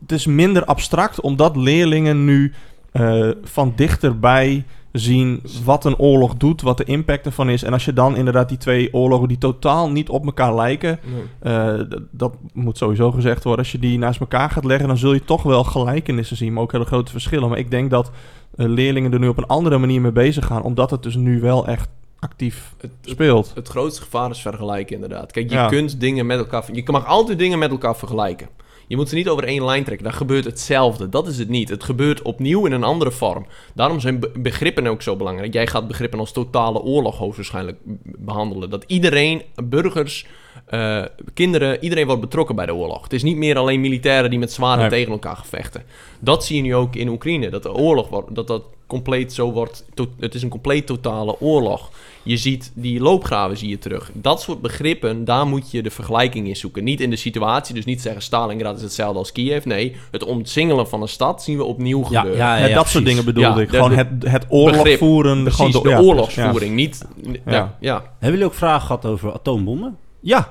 [0.00, 2.52] het is minder abstract omdat leerlingen nu
[2.92, 4.64] eh, van dichterbij
[4.98, 7.62] zien wat een oorlog doet, wat de impact ervan is.
[7.62, 11.00] En als je dan inderdaad die twee oorlogen die totaal niet op elkaar lijken...
[11.04, 11.52] Nee.
[11.54, 11.80] eh,
[12.10, 13.62] dat moet sowieso gezegd worden.
[13.64, 16.62] Als je die naast elkaar gaat leggen, dan zul je toch wel gelijkenissen zien, maar
[16.62, 17.48] ook hele grote verschillen.
[17.48, 18.10] Maar ik denk dat
[18.56, 21.40] eh, leerlingen er nu op een andere manier mee bezig gaan, omdat het dus nu
[21.40, 23.52] wel echt actief Het, het, speelt.
[23.54, 25.32] het grootste gevaar is vergelijken, inderdaad.
[25.32, 25.66] Kijk, je Ja.
[25.66, 26.64] kunt dingen met elkaar...
[26.72, 28.48] Je mag altijd dingen met elkaar vergelijken.
[28.86, 30.04] Je moet ze niet over één lijn trekken.
[30.04, 31.08] Dan gebeurt hetzelfde.
[31.08, 31.68] Dat is het niet.
[31.68, 33.46] Het gebeurt opnieuw in een andere vorm.
[33.74, 35.52] Daarom zijn be- begrippen ook zo belangrijk.
[35.52, 37.78] Jij gaat begrippen als totale oorlog hoogstwaarschijnlijk
[38.18, 38.70] behandelen.
[38.70, 40.26] Dat iedereen, burgers,
[40.66, 41.02] eh,
[41.34, 43.02] kinderen, iedereen wordt betrokken bij de oorlog.
[43.02, 44.98] Het is niet meer alleen militairen die met zwaarden Nee.
[44.98, 45.82] tegen elkaar gevechten.
[46.20, 47.50] Dat zie je nu ook in Oekraïne.
[47.50, 49.84] Dat de oorlog wordt, dat dat compleet zo wordt.
[49.94, 51.90] to- het is een compleet totale oorlog.
[52.22, 54.10] Je ziet die loopgraven zie je terug.
[54.12, 56.84] Dat soort begrippen, daar moet je de vergelijking in zoeken.
[56.84, 59.64] Niet in de situatie, dus niet zeggen Stalingrad is hetzelfde als Kiev.
[59.64, 62.36] Nee, het omsingelen van een stad zien we opnieuw Ja, gebeuren.
[62.36, 63.68] ja, Ja, ja, dat soort dingen bedoelde Ja, ik.
[63.68, 64.98] Gewoon de- het, het oorlog begrip.
[64.98, 65.42] voeren.
[65.42, 66.74] Precies, gewoon de oorlogsvoering.
[66.74, 67.32] Niet, ja.
[67.52, 67.76] Ja.
[67.80, 67.94] Ja.
[68.02, 69.96] Hebben jullie ook vragen gehad over atoombommen?
[70.26, 70.48] Ja,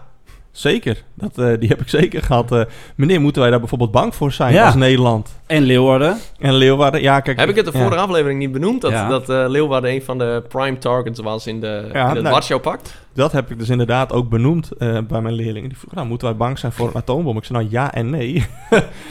[0.52, 1.04] zeker.
[1.14, 2.52] Dat, eh, die heb ik zeker gehad.
[2.52, 2.62] Eh,
[2.96, 4.66] meneer, moeten wij daar bijvoorbeeld bang voor zijn Ja.
[4.66, 5.40] als Nederland?
[5.48, 6.18] En Leeuwarden?
[6.40, 7.02] En Leeuwarden?
[7.02, 7.40] Ja, kijk.
[7.40, 7.80] Heb ik het de ja.
[7.80, 8.82] vorige aflevering niet benoemd?
[8.82, 9.08] Dat, Ja.
[9.10, 12.34] dat eh, Leeuwarden een van de prime targets was in, de, Ja, in het nou-
[12.34, 13.02] Warschau-pact?
[13.14, 15.70] Dat heb ik dus inderdaad ook benoemd eh, bij mijn leerlingen.
[15.70, 17.38] Die vroegen, nou, moeten wij bang zijn voor een atoombom?
[17.38, 18.46] Ik zei, nou ja en nee.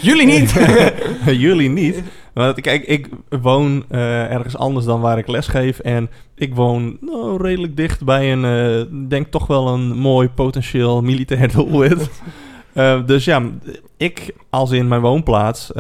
[0.00, 0.54] Jullie niet!
[1.46, 2.02] Jullie niet.
[2.32, 5.78] Want kijk, ik woon eh, ergens anders dan waar ik lesgeef.
[5.78, 11.02] En ik woon nou, redelijk dicht bij een, eh, denk toch wel een mooi potentieel
[11.02, 12.10] militair doelwit.
[12.72, 13.42] Eh, dus ja,
[13.96, 15.70] ik als in mijn woonplaats,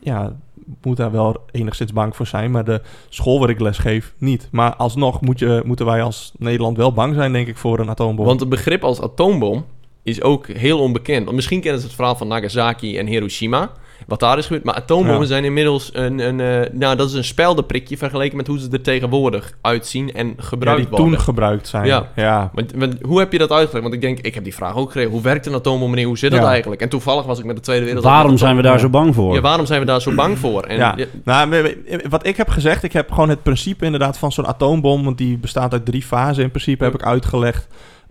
[0.00, 0.36] ja,
[0.82, 2.50] moet daar wel enigszins bang voor zijn.
[2.50, 4.48] Maar de school waar ik lesgeef niet.
[4.50, 7.90] Maar alsnog moet je, moeten wij als Nederland wel bang zijn, denk ik, voor een
[7.90, 8.26] atoombom.
[8.26, 9.64] Want het begrip als atoombom
[10.02, 11.24] is ook heel onbekend.
[11.24, 13.70] Want misschien kennen ze het verhaal van Nagasaki en Hiroshima.
[14.06, 14.64] Wat daar is gebeurd.
[14.64, 15.26] Maar atoombommen Ja.
[15.26, 16.18] zijn inmiddels een...
[16.18, 20.26] een eh, nou, dat is een speldenprikje vergeleken met hoe ze er tegenwoordig uitzien en
[20.26, 21.06] ja, gebruikt die worden.
[21.06, 21.86] toen gebruikt zijn.
[21.86, 22.08] Ja.
[22.16, 22.50] ja.
[22.54, 23.82] Want, want hoe heb je dat uitgelegd?
[23.82, 25.10] Want ik denk, ik heb die vraag ook gekregen.
[25.10, 26.06] Hoe werkt een atoombom, meneer?
[26.06, 26.48] Hoe zit dat Ja.
[26.48, 26.80] eigenlijk?
[26.80, 28.18] En toevallig was ik met de Tweede Wereldoorlog...
[28.18, 28.78] Waarom zijn we daar Ja.
[28.78, 29.34] zo bang voor?
[29.34, 30.62] Ja, waarom zijn we daar zo bang voor?
[30.62, 30.94] En, ja.
[30.96, 31.74] ja, Nou,
[32.08, 35.38] wat ik heb gezegd, ik heb gewoon het principe inderdaad van zo'n atoombom, want die
[35.38, 37.66] bestaat uit drie fasen in principe, heb ik uitgelegd.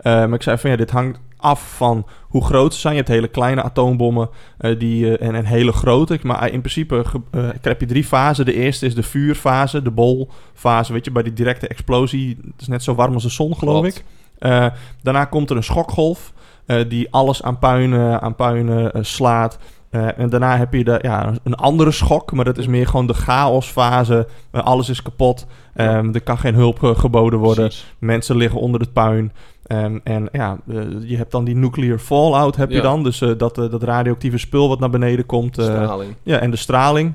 [0.06, 2.92] Eh, maar ik zei van ja, dit hangt af van hoe groot ze zijn.
[2.94, 6.18] Je hebt hele kleine atoombommen eh, die, eh, en, en hele grote.
[6.22, 8.44] Maar in principe eh, heb je drie fasen.
[8.44, 10.92] De eerste is de vuurfase, de bolfase.
[10.92, 12.38] Weet je, bij die directe explosie.
[12.52, 13.96] Het is net zo warm als de zon, geloof Klopt.
[13.98, 14.04] ik.
[14.38, 14.66] Eh,
[15.02, 16.32] daarna komt er een schokgolf.
[16.66, 19.58] eh, die alles aan puin, eh, aan puin eh, slaat.
[19.96, 22.32] Eh, en daarna heb je de, ja, een andere schok.
[22.32, 24.26] Maar dat is meer gewoon de chaosfase.
[24.50, 25.46] Alles is kapot.
[25.74, 27.64] Ehm, er kan geen hulp eh, geboden worden.
[27.64, 27.94] Precies.
[27.98, 29.32] Mensen liggen onder het puin.
[29.66, 33.02] Ehm, en ja, eh, je hebt dan die nuclear fallout heb je dan.
[33.02, 35.54] Dus dat, dat radioactieve spul wat naar beneden komt.
[35.54, 36.14] Straling.
[36.22, 37.12] ja, en de straling.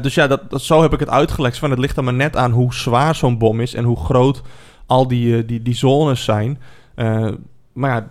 [0.00, 1.58] Dus ja, dat, dat, zo heb ik het uitgelegd.
[1.58, 3.74] Van, het ligt er maar net aan hoe zwaar zo'n bom is...
[3.74, 4.42] en hoe groot
[4.86, 6.58] al die, die, die zones zijn.
[7.72, 8.08] Maar ja,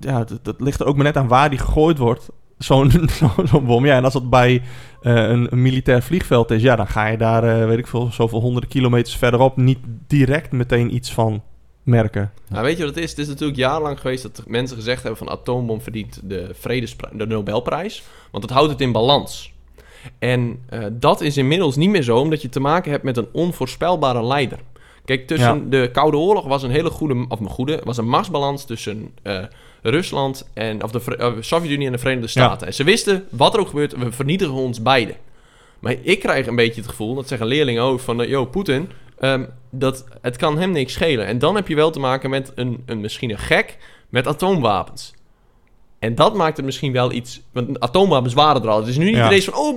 [0.00, 2.28] ja dat, dat ligt er ook maar net aan waar die gegooid wordt.
[2.58, 3.86] Zo'n zo, zo'n bom.
[3.86, 4.62] Ja, en als dat bij
[5.02, 6.62] eh, een, een militair vliegveld is...
[6.62, 9.56] ja, dan ga je daar, eh, weet ik veel, zoveel honderden kilometers verderop...
[9.56, 11.42] niet direct meteen iets van
[11.82, 12.32] merken.
[12.48, 13.10] Nou, weet je wat het is?
[13.10, 17.26] Het is natuurlijk jarenlang geweest dat mensen gezegd hebben van atoombom verdient de, vredesprijs, de
[17.26, 18.02] Nobelprijs.
[18.30, 19.52] Want het houdt het in balans.
[20.18, 23.28] En eh, dat is inmiddels niet meer zo, omdat je te maken hebt met een
[23.32, 24.58] onvoorspelbare leider.
[25.04, 25.64] Kijk, tussen Ja.
[25.68, 29.44] de Koude Oorlog was een hele goede, of een goede, was een machtsbalans tussen eh,
[29.82, 32.46] Rusland en, of de eh, Sovjet-Unie en de Verenigde Ja.
[32.46, 32.66] Staten.
[32.66, 35.16] En ze wisten, wat er ook gebeurt, we vernietigen ons beiden.
[35.78, 38.90] Maar ik krijg een beetje het gevoel, dat zeggen leerlingen ook, van, eh, yo, Poetin,
[39.18, 41.26] ehm, dat het kan hem niks schelen.
[41.26, 45.14] En dan heb je wel te maken met een, een misschien een gek met atoomwapens.
[45.98, 47.40] En dat maakt het misschien wel iets...
[47.52, 48.78] Want atoomwapens waren er al.
[48.78, 49.40] Het is nu niet Ja.
[49.40, 49.54] van...
[49.54, 49.76] Oh,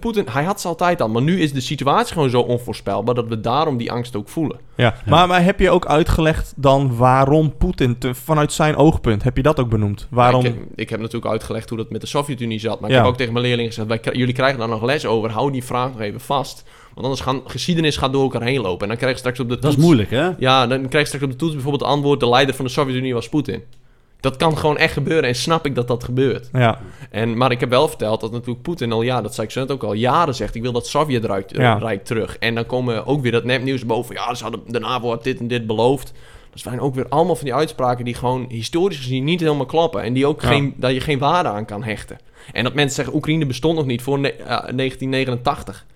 [0.00, 1.08] Poetin, hij had ze altijd al.
[1.08, 3.14] Maar nu is de situatie gewoon zo onvoorspelbaar...
[3.14, 4.58] dat we daarom die angst ook voelen.
[4.76, 4.94] Ja.
[5.06, 7.98] Maar, maar heb je ook uitgelegd dan waarom Poetin...
[7.98, 10.06] te- vanuit zijn oogpunt, heb je dat ook benoemd?
[10.10, 10.44] Waarom...
[10.44, 12.80] Ik, heb- ik heb natuurlijk uitgelegd hoe dat met de Sovjet-Unie zat.
[12.80, 12.96] Maar Ja.
[12.96, 13.88] ik heb ook tegen mijn leerlingen gezegd...
[13.88, 15.30] Wij, jullie krijgen daar nog les over.
[15.30, 16.64] Hou die vraag nog even vast.
[16.94, 18.82] Want anders gaan geschiedenis gaat door elkaar heen lopen.
[18.82, 20.30] En dan krijg je straks op de Dat is toets- moeilijk, hè?
[20.38, 22.20] Ja, dan krijg je straks op de toets bijvoorbeeld het antwoord...
[22.20, 23.62] de leider van de Sovjet-Unie was Poetin.
[24.22, 25.28] Dat kan gewoon echt gebeuren.
[25.28, 26.48] En snap ik dat dat gebeurt.
[26.52, 26.80] Ja,
[27.10, 29.60] En, maar ik heb wel verteld dat natuurlijk Poetin al, ja, dat zei ik zo
[29.60, 30.54] net ook al, jaren zegt...
[30.54, 31.74] ik wil dat Sovjetrijk Ja.
[31.74, 32.38] Rijk terug.
[32.38, 34.14] En dan komen ook weer dat nepnieuws boven...
[34.14, 36.12] ja, ze hadden, de NAVO had dit en dit beloofd.
[36.50, 38.04] Dat zijn ook weer allemaal van die uitspraken...
[38.04, 40.02] die gewoon historisch gezien niet helemaal kloppen.
[40.02, 40.48] En die ook Ja.
[40.48, 42.18] geen, dat je geen waarde aan kan hechten.
[42.52, 45.86] En dat mensen zeggen, Oekraïne bestond nog niet voor eh, 1989.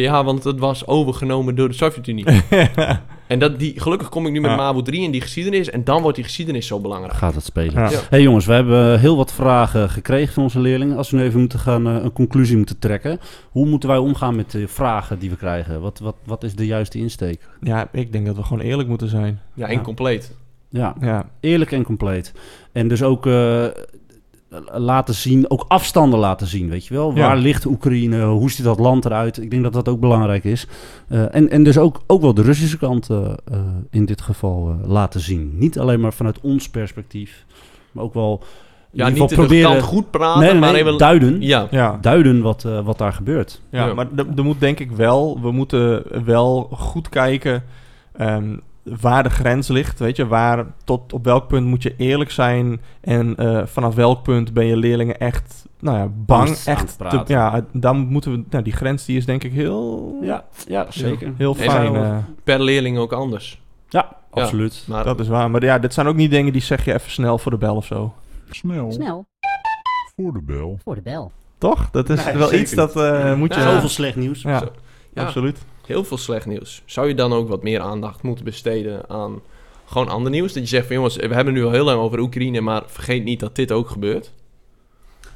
[0.00, 2.26] Ja, want het was overgenomen door de Sovjet-Unie.
[3.26, 4.56] en dat, die, gelukkig kom ik nu met Ja.
[4.56, 5.70] MAVO 3 in die geschiedenis...
[5.70, 7.14] en dan wordt die geschiedenis zo belangrijk.
[7.14, 7.82] Gaat het spelen.
[7.82, 7.90] Ja.
[7.90, 8.00] Ja.
[8.10, 10.96] hey jongens, we hebben heel wat vragen gekregen van onze leerlingen.
[10.96, 13.20] Als we nu even moeten gaan, eh, een conclusie moeten trekken.
[13.50, 15.80] Hoe moeten wij omgaan met de vragen die we krijgen?
[15.80, 17.48] Wat, wat, wat is de juiste insteek?
[17.60, 19.40] ja, ik denk dat we gewoon eerlijk moeten zijn.
[19.54, 20.36] Ja, incompleet.
[20.68, 22.32] Ja, Ja, eerlijk en compleet.
[22.72, 23.64] En dus ook eh,
[24.72, 27.12] laten zien, ook afstanden laten zien, weet je wel.
[27.14, 27.26] Ja.
[27.26, 28.24] Waar ligt Oekraïne?
[28.24, 29.42] Hoe ziet dat land eruit?
[29.42, 30.66] Ik denk dat dat ook belangrijk is.
[31.08, 33.58] Eh, en, en dus ook, ook wel de Russische kant eh, eh,
[33.90, 35.52] in dit geval eh, laten zien.
[35.58, 37.44] Niet alleen maar vanuit ons perspectief,
[37.92, 38.42] maar ook wel
[38.92, 40.98] in Ja, ieder niet geval de kant goed praten, nee, nee, maar even...
[40.98, 41.98] duiden, Ja, ja.
[42.00, 43.60] duiden wat, eh, wat daar gebeurt.
[43.70, 43.94] Ja, Ja.
[43.94, 47.62] maar er er moet denk ik wel, we moeten wel goed kijken
[48.16, 49.98] ehm, waar de grens ligt.
[49.98, 54.22] Weet je, waar, tot op welk punt moet je eerlijk zijn en eh, vanaf welk
[54.22, 56.48] punt ben je leerlingen echt, nou ja, bang.
[56.48, 60.16] Angst echt te- ja, dan moeten we, nou, die grens die is denk ik heel,
[60.22, 61.32] Ja, ja zeker.
[61.36, 61.94] heel fijn.
[61.96, 63.60] eh, per leerling ook anders.
[63.88, 64.84] Ja, absoluut.
[64.86, 65.50] Maar dat is waar.
[65.50, 67.76] Maar ja, dit zijn ook niet dingen die zeg je even snel voor de bel
[67.76, 68.14] of zo.
[68.50, 69.26] Snel Snel
[70.16, 70.78] voor de bel.
[70.84, 71.32] voor de bel.
[71.58, 71.90] Toch?
[71.90, 73.60] Dat is Nee, wel zeker iets dat eh, moet je...
[73.60, 73.72] Ja.
[73.72, 74.42] Zoveel slecht nieuws.
[74.42, 74.68] Ja, Zo.
[75.14, 75.22] Ja.
[75.22, 75.58] absoluut.
[75.86, 76.82] Heel veel slecht nieuws.
[76.84, 79.40] Zou je dan ook wat meer aandacht moeten besteden aan
[79.86, 80.52] gewoon ander nieuws?
[80.52, 83.24] Dat je zegt van jongens, we hebben nu al heel lang over Oekraïne, maar vergeet
[83.24, 84.32] niet dat dit ook gebeurt.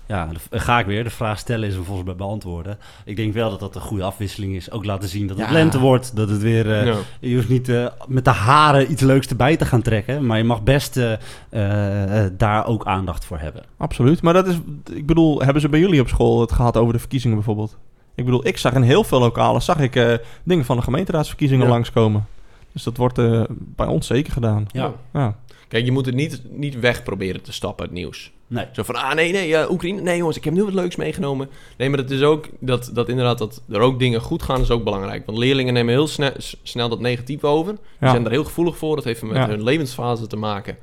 [0.06, 1.04] Ja, de- ga ik weer.
[1.04, 2.78] De vraag stellen is hem volgens mij beantwoorden.
[3.04, 4.70] Ik denk wel dat dat een goede afwisseling is.
[4.70, 5.52] Ook laten zien dat het Ja.
[5.52, 6.16] lente wordt.
[6.16, 6.72] Dat het weer...
[6.72, 6.96] eh, Ja.
[7.20, 10.26] Je hoeft niet eh, met de haren iets leuks erbij te gaan trekken.
[10.26, 11.12] Maar je mag best eh,
[11.50, 13.62] eh, eh, daar ook aandacht voor hebben.
[13.76, 14.22] Absoluut.
[14.22, 14.56] Maar dat is,
[14.92, 17.76] ik bedoel, hebben ze bij jullie op school het gehad over de verkiezingen bijvoorbeeld?
[18.18, 21.64] Ik bedoel, ik zag in heel veel lokalen, zag ik eh, dingen van de gemeenteraadsverkiezingen
[21.66, 21.70] Ja.
[21.72, 22.26] langskomen.
[22.72, 24.66] Dus dat wordt eh, bij ons zeker gedaan.
[24.72, 24.92] Ja.
[25.12, 25.36] Ja.
[25.68, 28.32] Kijk, je moet het niet, niet weg proberen te stappen, het nieuws.
[28.46, 28.64] Nee.
[28.72, 31.48] Zo van, ah nee, nee, eh, Oekraïne, nee jongens, ik heb nu wat leuks meegenomen.
[31.76, 34.70] Nee, maar het is ook dat, dat inderdaad dat er ook dingen goed gaan, is
[34.70, 35.26] ook belangrijk.
[35.26, 36.30] Want leerlingen nemen heel snel,
[36.62, 37.74] snel dat negatief over.
[38.00, 38.10] Ja.
[38.10, 39.48] zijn daar heel gevoelig voor, dat heeft met Ja.
[39.48, 40.76] hun levensfase te maken.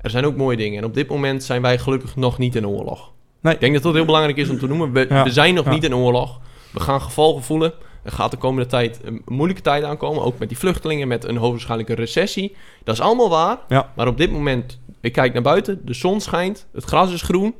[0.00, 0.78] Er zijn ook mooie dingen.
[0.78, 3.12] En op dit moment zijn wij gelukkig nog niet in oorlog.
[3.40, 3.54] Nee.
[3.54, 4.92] Ik denk dat dat heel belangrijk is om te noemen.
[4.92, 5.22] We, Ja.
[5.24, 5.70] we zijn nog Ja.
[5.70, 6.40] niet in oorlog.
[6.76, 7.72] We gaan gevolgen voelen.
[8.02, 10.22] Er gaat de komende tijd een moeilijke tijd aankomen.
[10.22, 12.56] Ook met die vluchtelingen, met een hoogwaarschijnlijke recessie.
[12.84, 13.58] Dat is allemaal waar.
[13.68, 13.90] Ja.
[13.96, 15.80] Maar op dit moment, ik kijk naar buiten.
[15.84, 16.66] De zon schijnt.
[16.72, 17.54] Het gras is groen.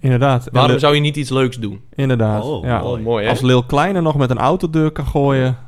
[0.00, 0.48] Inderdaad.
[0.52, 1.80] Waarom de- zou je niet iets leuks doen?
[1.94, 2.42] Inderdaad.
[2.44, 2.82] Oh, ja.
[3.02, 3.28] mooi.
[3.28, 5.58] Als Lil Kleine nog met een autodeur kan gooien.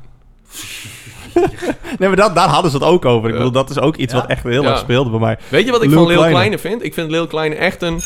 [1.99, 3.29] Nee, maar dat, daar hadden ze het ook over.
[3.29, 4.19] Ik bedoel, dat is ook iets Ja.
[4.19, 4.69] wat echt heel Ja.
[4.69, 5.37] erg speelde bij mij.
[5.49, 6.35] Weet je wat ik Lil van Lil Kleine.
[6.35, 6.83] Kleine vind?
[6.83, 7.99] Ik vind Lil Kleine echt een...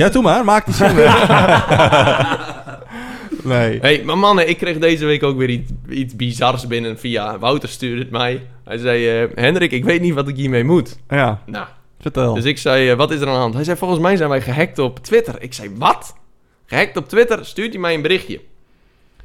[0.00, 0.44] Ja, doe maar.
[0.44, 0.94] Maak die zin.
[3.52, 3.78] nee.
[3.80, 7.38] hey, maar mannen, ik kreeg deze week ook weer iets, iets bizars binnen via...
[7.38, 8.46] Wouter stuurde het mij.
[8.64, 10.98] Hij zei, eh, Hendrik, ik weet niet wat ik hiermee moet.
[11.08, 11.66] Ja, Nou,
[12.00, 12.34] vertel.
[12.34, 13.54] dus ik zei, eh, wat is er aan de hand?
[13.54, 15.42] Hij zei, volgens mij zijn wij gehackt op Twitter.
[15.42, 16.16] Ik zei, wat?
[16.66, 17.44] Gehackt op Twitter?
[17.46, 18.40] Stuurt hij mij een berichtje?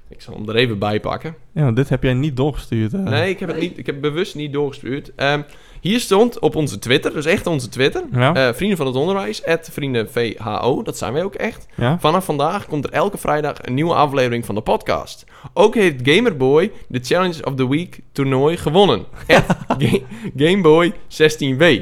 [0.09, 1.35] Ik zal hem er even bij pakken.
[1.53, 2.91] Ja, dit heb jij niet doorgestuurd.
[2.91, 2.97] hè?
[2.97, 5.11] Nee, ik heb het, niet, ik heb bewust niet doorgestuurd.
[5.15, 5.41] Ehm,
[5.81, 8.03] hier stond op onze Twitter, dus echt onze Twitter...
[8.11, 11.67] Ja, eh, vrienden van het onderwijs, vrienden VHO, dat zijn wij ook echt.
[11.75, 11.99] ja.
[11.99, 15.25] Vanaf vandaag komt er elke vrijdag een nieuwe aflevering van de podcast.
[15.53, 19.05] Ook heeft Gamerboy de Challenge of the Week toernooi gewonnen.
[19.27, 19.99] At Ga-
[20.37, 21.81] Gameboy 16W.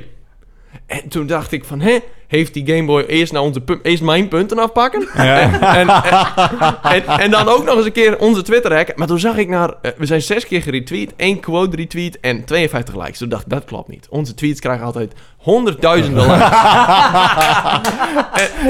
[0.86, 1.97] En toen dacht ik van, hè,
[2.34, 5.08] heeft die Gameboy eerst, naar onze eerst mijn punten afpakken?
[5.24, 5.39] Ja.
[5.76, 8.93] En, en, en, en dan ook nog eens een keer onze Twitter hacken.
[8.98, 12.46] Maar toen zag ik naar, eh, we zijn zes keer geretweet, één quote retweet en
[12.46, 13.17] 52 likes.
[13.17, 14.08] Toen dacht ik, dat klopt niet.
[14.10, 16.50] Onze tweets krijgen altijd honderdduizenden likes.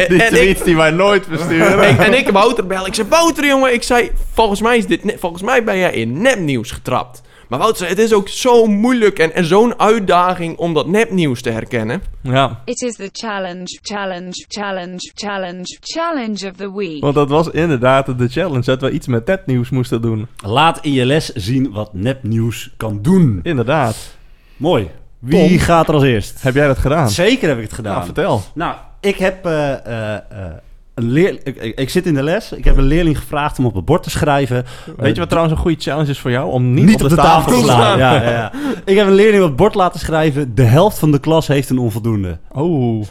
[0.08, 1.90] Die ik- tweets die wij nooit versturen.
[1.90, 2.86] ik, en ik Wouter bel.
[2.88, 6.22] Ik zei, Wouter jongen, ik zei, volgens mij, is dit volgens mij ben jij in
[6.22, 7.22] nepnieuws getrapt.
[7.54, 11.50] Maar Wouter het is ook zo moeilijk en, en zo'n uitdaging om dat nepnieuws te
[11.50, 12.02] herkennen.
[12.22, 17.02] ja, It is the challenge, challenge, challenge, challenge, challenge of the week.
[17.02, 18.62] want dat was inderdaad de challenge.
[18.62, 20.28] Dat we iets met netnieuws moesten doen.
[20.46, 23.40] Laat in je les zien wat nepnieuws kan doen.
[23.44, 24.16] Inderdaad.
[24.58, 24.90] Mooi.
[25.20, 25.58] Wie Tom.
[25.58, 26.42] gaat er als eerst?
[26.42, 27.10] Heb jij dat gedaan?
[27.10, 27.94] Zeker heb ik het gedaan.
[27.94, 28.42] Nou, vertel.
[28.54, 30.60] Nou, ik heb eh, eh, eh, een
[30.96, 31.40] leer...
[31.44, 32.52] Ik, ik, zit in de les.
[32.52, 34.66] Ik heb een leerling gevraagd om op het bord te schrijven.
[34.98, 36.52] Weet je wat trouwens een goede challenge is voor jou?
[36.52, 37.98] Om niet, niet, op de tafel te slaan.
[37.98, 38.52] Ja, ja, ja.
[38.86, 40.56] Ik heb een leerling op het bord laten schrijven.
[40.56, 42.38] De helft van de klas heeft een onvoldoende.
[42.52, 43.06] Oh,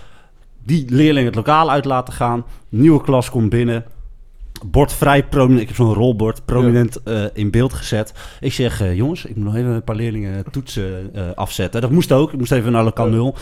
[0.64, 2.44] Die leerling het lokaal uit laten gaan.
[2.68, 3.84] Nieuwe klas komt binnen.
[4.66, 5.60] Bord vrij prominent.
[5.60, 8.14] Ik heb zo'n rolbord prominent eh, in beeld gezet.
[8.40, 11.80] Ik zeg, eh, jongens, ik moet nog even een paar leerlingen toetsen eh, afzetten.
[11.80, 12.32] Dat moest ook.
[12.32, 13.34] Ik moest even naar lokaal nul.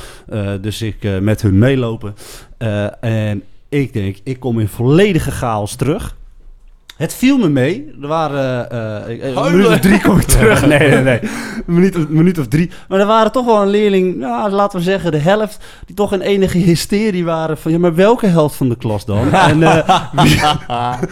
[0.60, 2.14] Dus ik met hun meelopen.
[3.00, 6.18] En ik denk, ik kom in volledige chaos terug.
[7.00, 7.92] Het viel me mee.
[8.02, 9.52] Er waren eh, eh, een Huilen.
[9.52, 10.66] minuut of drie kom ik terug.
[10.66, 11.20] Nee, nee, nee.
[11.22, 12.70] Een minuut, een minuut of drie.
[12.88, 16.12] Maar er waren toch wel een leerling, nou, laten we zeggen de helft, die toch
[16.12, 19.32] in enige hysterie waren van, ja, maar welke helft van de klas dan?
[19.50, 20.02] En, eh,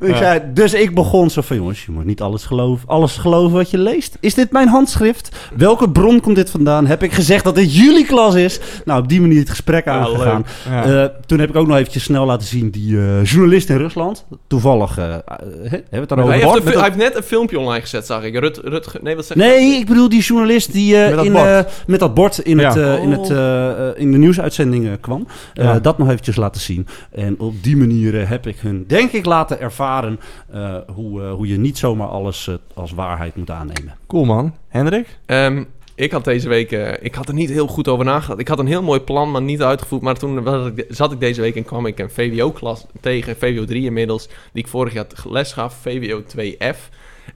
[0.00, 3.56] ik zei, dus ik begon zo van, jongens, je moet niet alles geloven, alles geloven
[3.56, 4.16] wat je leest.
[4.20, 5.36] Is dit mijn handschrift?
[5.56, 6.86] Welke bron komt dit vandaan?
[6.86, 8.60] Heb ik gezegd dat dit jullie klas is?
[8.84, 10.44] Nou, op die manier het gesprek Ja, aangegaan.
[10.70, 10.84] ja.
[11.02, 14.24] Eh, toen heb ik ook nog eventjes snel laten zien die eh, journalist in Rusland.
[14.46, 16.90] Toevallig, eh, eh, hebben we het dan over Hij bord heeft, met een, dat- hij
[16.90, 18.38] heeft net een filmpje online gezet, zag ik.
[18.38, 19.42] Rut, Rut, nee, wat zeg je?
[19.42, 21.44] Nee, ik bedoel die journalist die eh, Met dat in, bord.
[21.46, 22.68] eh, met dat bord in, Ja.
[22.68, 25.26] het, eh, in, het, eh, eh, in de nieuwsuitzending eh, kwam.
[25.54, 25.80] Eh, Ja.
[25.80, 26.86] Dat nog eventjes laten zien.
[27.12, 30.20] En op die manier eh, heb ik hun, denk ik, laten ervaren
[30.52, 33.94] eh, hoe, eh, hoe je niet zomaar alles eh, als waarheid moet aannemen.
[34.06, 34.54] Cool man.
[34.68, 35.18] Hendrik?
[35.26, 35.64] Ehm,
[36.02, 38.40] ik had deze week, eh, ik had er niet heel goed over nagedacht.
[38.40, 40.02] Ik had een heel mooi plan, maar niet uitgevoerd.
[40.02, 44.26] Maar toen zat ik deze week en kwam ik een VWO-klas tegen, VWO 3 inmiddels,
[44.26, 46.88] die ik vorig jaar les gaf, VWO 2F.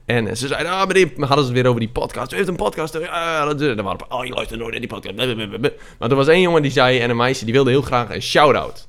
[0.05, 2.33] En eh, ze zeiden, ah, meneer, hadden ze het weer over die podcast.
[2.33, 2.99] U heeft een podcast.
[2.99, 3.59] Ja, dat.
[3.59, 5.15] Dan waren oh, je luistert nooit naar die podcast.
[5.99, 8.21] Maar er was één jongen die zei, en een meisje, die wilde heel graag een
[8.21, 8.87] shout-out.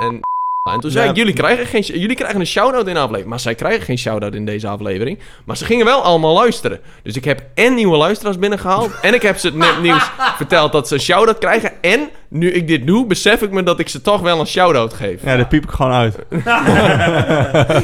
[0.00, 0.20] En,
[0.62, 1.10] en toen zei Ja.
[1.10, 3.28] ik, jullie krijgen, geen, jullie krijgen een shout-out in de aflevering.
[3.30, 5.18] Maar zij krijgen geen shout-out in deze aflevering.
[5.44, 6.80] Maar ze gingen wel allemaal luisteren.
[7.02, 8.92] Dus ik heb en nieuwe luisteraars binnengehaald.
[9.02, 11.72] en ik heb ze het net nieuws verteld dat ze een shout-out krijgen.
[11.80, 14.94] En nu ik dit doe, besef ik me dat ik ze toch wel een shout-out
[14.94, 15.24] geef.
[15.24, 16.16] Ja, dat piep ik gewoon uit.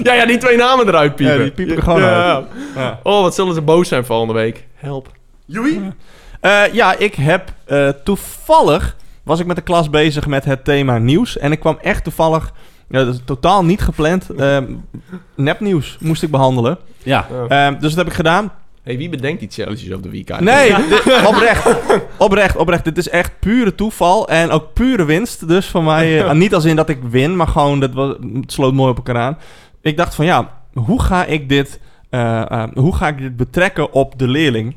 [0.03, 1.37] Ja, ja, die twee namen eruit piepen.
[1.37, 2.35] Ja, die piepen er gewoon Ja.
[2.35, 2.45] uit.
[2.75, 3.01] Ja.
[3.03, 4.65] Oh, wat zullen ze boos zijn volgende week.
[4.75, 5.09] Help.
[5.47, 5.93] Joei?
[6.41, 8.97] Eh, ja, ik heb eh, toevallig...
[9.27, 11.39] was ik met de klas bezig met het thema nieuws.
[11.39, 12.53] En ik kwam echt toevallig...
[12.89, 14.31] ja, dat is totaal niet gepland.
[14.31, 14.59] eh,
[15.37, 16.79] nepnieuws moest ik behandelen.
[17.03, 17.27] Ja.
[17.49, 18.53] Eh, dus dat heb ik gedaan.
[18.83, 20.41] hey, wie bedenkt die challenges op de weekend?
[20.41, 21.77] Nee, dit- oprecht.
[22.17, 22.85] Oprecht, oprecht.
[22.85, 25.49] Dit is echt pure toeval en ook pure winst.
[25.49, 28.53] Dus voor mij, eh, niet als in dat ik win, maar gewoon, dat was, het
[28.53, 29.39] sloot mooi op elkaar aan.
[29.81, 33.93] Ik dacht van ja, hoe ga ik dit, eh, eh, hoe ga ik dit betrekken
[33.93, 34.75] op de leerling?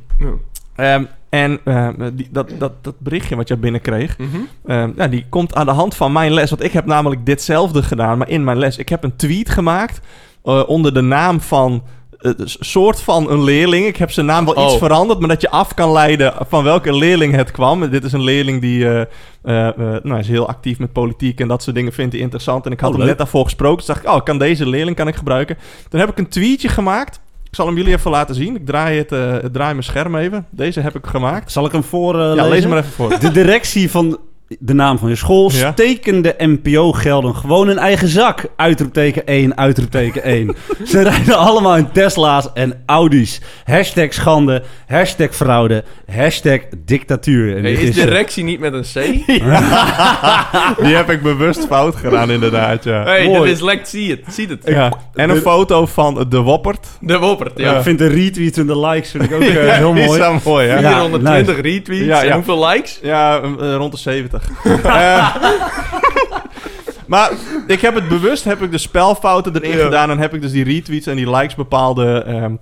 [0.76, 1.06] Ja.
[1.30, 4.28] En eh, die, dat, dat, dat berichtje wat jij binnenkreeg, Mhm.
[4.66, 6.50] Ehm, ja, die komt aan de hand van mijn les.
[6.50, 8.78] Want ik heb namelijk ditzelfde gedaan, maar in mijn les.
[8.78, 10.00] Ik heb een tweet gemaakt
[10.44, 11.84] eh, onder de naam van...
[12.20, 13.86] eh, een soort van een leerling.
[13.86, 14.80] Ik heb zijn naam wel iets Oh.
[14.80, 17.90] veranderd, maar dat je af kan leiden van welke leerling het kwam.
[17.90, 19.02] Dit is een leerling die eh,
[19.44, 22.66] eh, eh, nou, is heel actief met politiek en dat soort dingen vindt hij interessant.
[22.66, 23.78] En ik had Oh, hem net daarvoor gesproken.
[23.78, 25.58] Dus dacht ik, oh, kan deze leerling kan ik gebruiken.
[25.90, 27.20] Toen heb ik een tweetje gemaakt.
[27.50, 28.56] Ik zal hem jullie even laten zien.
[28.56, 30.46] Ik draai, het, eh, draai mijn scherm even.
[30.50, 31.52] Deze heb ik gemaakt.
[31.52, 32.50] Zal ik hem voor eh, ja, lezen?
[32.50, 33.20] lees hem maar even voor.
[33.20, 34.20] De directie van
[34.60, 35.52] de naam van je school.
[35.52, 35.72] Ja.
[35.72, 38.46] Steken de NPO-gelden gewoon in eigen zak.
[38.56, 40.56] Uitroepteken 1, uitroepteken 1.
[40.86, 43.42] Ze rijden allemaal in Tesla's en Audi's.
[43.66, 45.84] Hashtag schande, hashtag fraude,
[46.16, 47.56] hashtag dictatuur.
[47.58, 48.94] En Hey, is directie niet met een C?
[50.86, 53.04] Die heb ik bewust fout gedaan, inderdaad, ja.
[53.04, 53.44] hey, Mooi.
[53.48, 54.62] dit is lekt, zie het, zie het.
[54.66, 54.94] ja.
[55.14, 56.88] En een foto van de Woppert.
[57.00, 57.76] De Woppert, ja.
[57.78, 60.20] Ik vind de retweets en de likes vind ik ook eh, heel Die mooi.
[60.20, 60.80] zijn mooi, hè?
[60.80, 61.00] Ja.
[61.00, 62.30] 420 retweets Ja, ja.
[62.30, 63.00] en hoeveel likes?
[63.02, 64.39] Ja, eh, rond de 70.
[64.84, 65.36] Eh,
[67.08, 67.32] maar
[67.68, 69.84] ik heb het bewust, heb ik de spelfouten erin Ja.
[69.84, 70.10] gedaan.
[70.10, 72.56] En heb ik dus die retweets en die likes bepaalde ehm,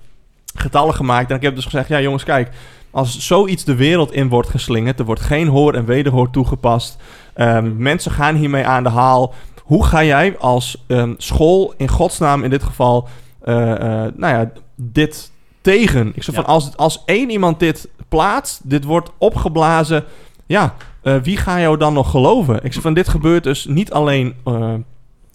[0.55, 1.29] getallen gemaakt.
[1.29, 2.49] En ik heb dus gezegd, ja jongens, kijk.
[2.91, 6.97] Als zoiets de wereld in wordt geslingerd, er wordt geen hoor en wederhoor toegepast.
[7.33, 9.33] ehm, mensen gaan hiermee aan de haal.
[9.63, 13.07] Hoe ga jij als ehm, school, in godsnaam in dit geval,
[13.43, 16.11] eh, eh, nou ja, dit tegen?
[16.15, 16.41] Ik zeg Ja.
[16.41, 20.03] van, als, als één iemand dit plaatst, dit wordt opgeblazen,
[20.45, 20.73] ja,
[21.07, 22.59] eh, wie ga jou dan nog geloven?
[22.63, 24.73] Ik zeg van, dit gebeurt dus niet alleen eh,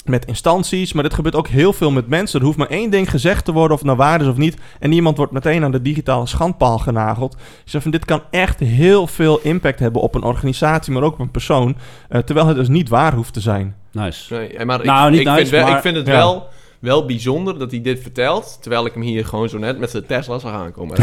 [0.04, 2.40] met instanties, maar dit gebeurt ook heel veel met mensen.
[2.40, 4.56] Er hoeft maar één ding gezegd te worden, of het nou waar is of niet,
[4.80, 7.32] en iemand wordt meteen aan de digitale schandpaal genageld.
[7.34, 11.12] Ik zeg van, dit kan echt heel veel impact hebben op een organisatie, maar ook
[11.12, 11.76] op een persoon,
[12.08, 13.74] eh, terwijl het dus niet waar hoeft te zijn.
[13.92, 14.34] Nice.
[14.34, 16.12] Nee, maar Nou, ik, niet ik, nice, vind maar- ik vind het Ja.
[16.12, 16.48] wel,
[16.82, 20.06] wel bijzonder dat hij dit vertelt, terwijl ik hem hier gewoon zo net met zijn
[20.06, 20.96] Tesla zag aankomen.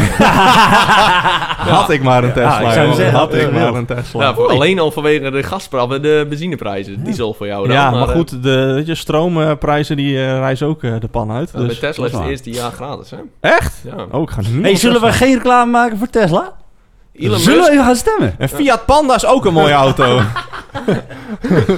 [1.70, 2.60] Had ik maar een Tesla.
[2.60, 2.94] ik zou joh.
[2.96, 4.34] zeggen, had ik ik maar een Tesla.
[4.34, 7.04] voor- alleen al vanwege de gasprijs en de benzineprijzen.
[7.04, 7.76] Diesel voor jou dan.
[7.76, 11.30] ja, maar eh, goed, de weet je, stroomprijzen die eh, reizen ook eh, de pan
[11.32, 11.52] uit.
[11.52, 11.78] nou, Dus.
[11.78, 13.16] bij Tesla is het eerste jaar gratis, hè?
[13.40, 13.74] Echt?
[13.84, 14.06] Ja.
[14.10, 16.52] Oh, ik ga nu Hey, zullen we geen reclame maken voor Tesla?
[17.12, 17.68] Elon Zullen Musk...
[17.68, 18.34] we even gaan stemmen?
[18.38, 20.18] En Fiat Panda is ook een mooie auto.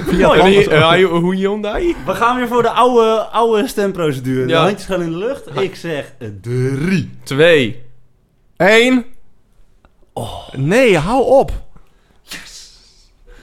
[0.07, 1.95] Fiat Oh, Panda die, is ook- eh, hoe Hyundai?
[2.05, 4.45] We gaan weer voor de oude, oude stemprocedure.
[4.45, 4.61] De Ja.
[4.63, 5.43] handjes gaan in de lucht.
[5.61, 7.09] Ik zeg eh, drie.
[7.23, 7.81] Twee.
[8.57, 9.05] Eén.
[10.55, 11.51] Nee, hou op.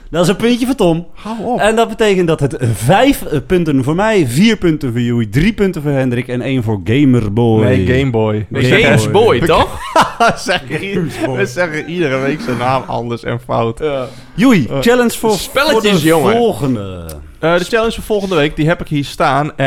[0.09, 1.07] Dat is een puntje voor Tom.
[1.13, 1.59] Hou op.
[1.59, 5.53] En dat betekent dat het vijf eh, punten voor mij, vier punten voor Joey, drie
[5.53, 7.63] punten voor Hendrik en één voor Gamerboy.
[7.63, 8.45] Nee, Game Boy.
[8.49, 9.79] Nee, James Boy, toch?
[10.31, 13.79] We zeggen, we zeggen iedere week zijn naam anders en fout.
[13.79, 14.07] Ja.
[14.35, 16.35] Joey, Eh, challenge voor, spelletjes, voor de jongen.
[16.35, 17.05] volgende.
[17.39, 19.49] Eh, de challenge voor volgende week, die heb ik hier staan.
[19.49, 19.57] Eh,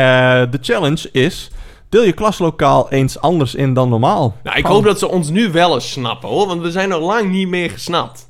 [0.51, 1.49] de challenge is...
[1.89, 4.35] Deel je klaslokaal eens anders in dan normaal.
[4.43, 6.47] Nou, ik hoop dat ze ons nu wel eens snappen, hoor.
[6.47, 8.29] Want we zijn nog lang niet meer gesnapt.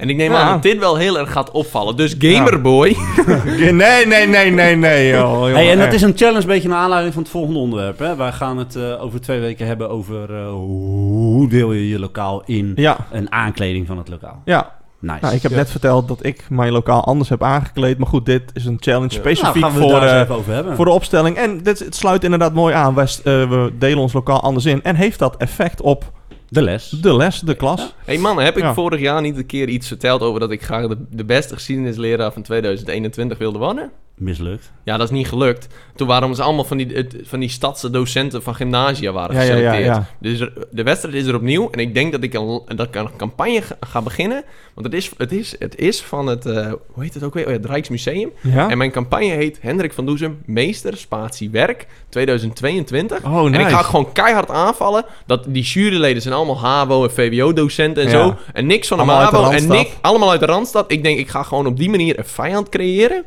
[0.00, 0.38] En ik neem Ja.
[0.38, 1.96] aan dat dit wel heel erg gaat opvallen.
[1.96, 2.96] Dus Gamerboy...
[3.44, 5.08] Nee, nee, nee, nee, nee.
[5.08, 7.98] Joh, Hey, en dat is een challenge een beetje naar aanleiding van het volgende onderwerp.
[7.98, 8.16] Hè?
[8.16, 12.42] Wij gaan het eh, over twee weken hebben over eh, hoe deel je je lokaal
[12.46, 14.42] in Ja, een aankleding van het lokaal.
[14.44, 14.78] ja.
[15.02, 15.18] Nice.
[15.20, 15.56] Nou, ik heb Ja.
[15.56, 17.98] net verteld dat ik mijn lokaal anders heb aangekleed.
[17.98, 19.18] Maar goed, dit is een challenge Ja.
[19.20, 20.76] specifiek nou, we voor, eh, hebben.
[20.76, 21.36] voor de opstelling.
[21.36, 22.94] En dit, het sluit inderdaad mooi aan.
[22.94, 24.82] Wij, eh, we delen ons lokaal anders in.
[24.82, 26.12] En heeft dat effect op
[26.50, 26.88] de les.
[26.88, 27.94] de les, de klas?
[28.04, 28.74] hey mannen, heb ik Ja.
[28.74, 32.32] vorig jaar niet een keer iets verteld over dat ik graag de, de beste geschiedenisleraar
[32.32, 33.90] van 2021 wilde worden?
[34.20, 34.72] Mislukt.
[34.84, 35.66] Ja, dat is niet gelukt.
[35.94, 39.42] Toen waren ze allemaal van die, het- van die stadse docenten van gymnasia waren Ja,
[39.42, 39.94] ja, ja, geselecteerd.
[39.96, 40.06] ja.
[40.18, 41.70] Dus er- de wedstrijd is er opnieuw.
[41.70, 44.44] En ik denk dat ik een, dat ik een campagne ga, ga beginnen.
[44.74, 47.44] Want het is, het is, het is van het, eh, hoe heet het ook weer?
[47.44, 48.30] Oh ja, het Rijksmuseum.
[48.40, 48.68] Ja?
[48.70, 53.24] En mijn campagne heet Hendrik van Doezem, meester, spatie, werk, 2022.
[53.24, 53.70] Oh, En ik nice.
[53.74, 58.24] ga gewoon keihard aanvallen dat die juryleden zijn allemaal HAVO en VWO-docenten en Ja.
[58.26, 58.36] zo.
[58.52, 60.92] En niks van de MAVO en niks, allemaal uit de Randstad.
[60.92, 63.24] Ik denk, ik ga gewoon op die manier een vijand creëren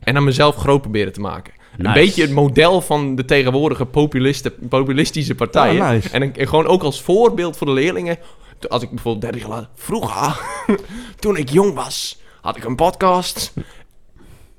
[0.00, 1.52] en dan mezelf groot proberen te maken.
[1.78, 5.92] Een beetje het model van de tegenwoordige populisten, populistische partijen.
[5.92, 6.10] Nice.
[6.10, 8.16] en, en gewoon ook als voorbeeld voor de leerlingen.
[8.68, 9.68] Als ik bijvoorbeeld 30 jaar later...
[9.74, 10.40] Vroeger,
[11.18, 13.52] toen ik jong was, had ik een podcast.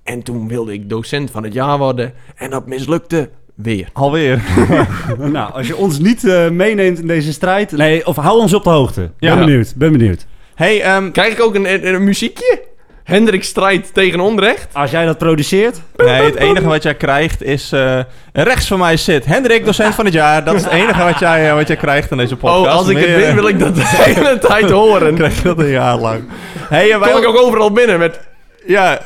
[0.03, 2.13] En toen wilde ik docent van het jaar worden.
[2.35, 3.89] En dat mislukte weer.
[3.93, 4.43] Alweer.
[5.17, 7.71] nou, als je ons niet eh, meeneemt in deze strijd...
[7.71, 9.11] Nee, of hou ons op de hoogte.
[9.19, 9.35] Ja.
[9.35, 10.25] Ben benieuwd, ben benieuwd.
[10.55, 12.69] hey, ehm, Krijg ik ook een, een, een muziekje?
[13.11, 14.67] Hendrik strijdt tegen onrecht.
[14.73, 15.81] Als jij dat produceert...
[15.97, 17.71] nee, het enige wat jij krijgt is...
[17.71, 17.99] eh,
[18.33, 20.43] rechts van mij zit Hendrik, docent van het jaar.
[20.43, 22.65] Dat is het enige wat jij, eh, wat jij krijgt in deze podcast.
[22.65, 25.15] Oh, als ik het win, eh, wil ik dat de hele tijd horen.
[25.15, 26.23] krijg je dat een jaar lang.
[26.59, 28.19] Hey, en wij Kom ik ook overal binnen met...
[28.65, 28.99] Ja,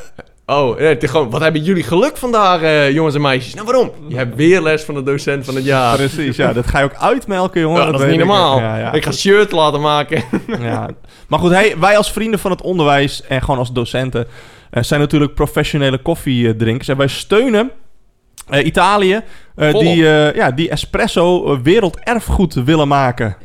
[0.47, 3.53] Oh, nee, het is gewoon, wat hebben jullie geluk vandaag, eh, jongens en meisjes?
[3.53, 3.91] Nou, waarom?
[4.07, 5.95] Je hebt weer les van de docent van het jaar.
[5.97, 6.35] precies.
[6.35, 7.81] Ja, dat ga je ook uitmelken, jongen.
[7.85, 8.25] Ja, dat is niet ik.
[8.25, 8.59] normaal.
[8.59, 8.91] Ja, ja.
[8.93, 10.23] Ik ga shirt laten maken.
[10.59, 10.87] Ja.
[11.27, 14.27] Maar goed, hey, wij als vrienden van het onderwijs en gewoon als docenten
[14.71, 16.87] eh, zijn natuurlijk professionele koffiedrinkers.
[16.87, 17.71] En wij steunen
[18.49, 19.21] eh, Italië,
[19.55, 23.37] eh, die, eh, ja, die espresso werelderfgoed willen maken.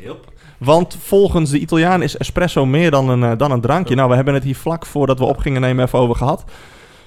[0.57, 3.95] Want volgens de Italiaan is espresso meer dan een, dan een drankje.
[3.95, 6.43] Nou, we hebben het hier vlak voordat we op gingen nemen even over gehad.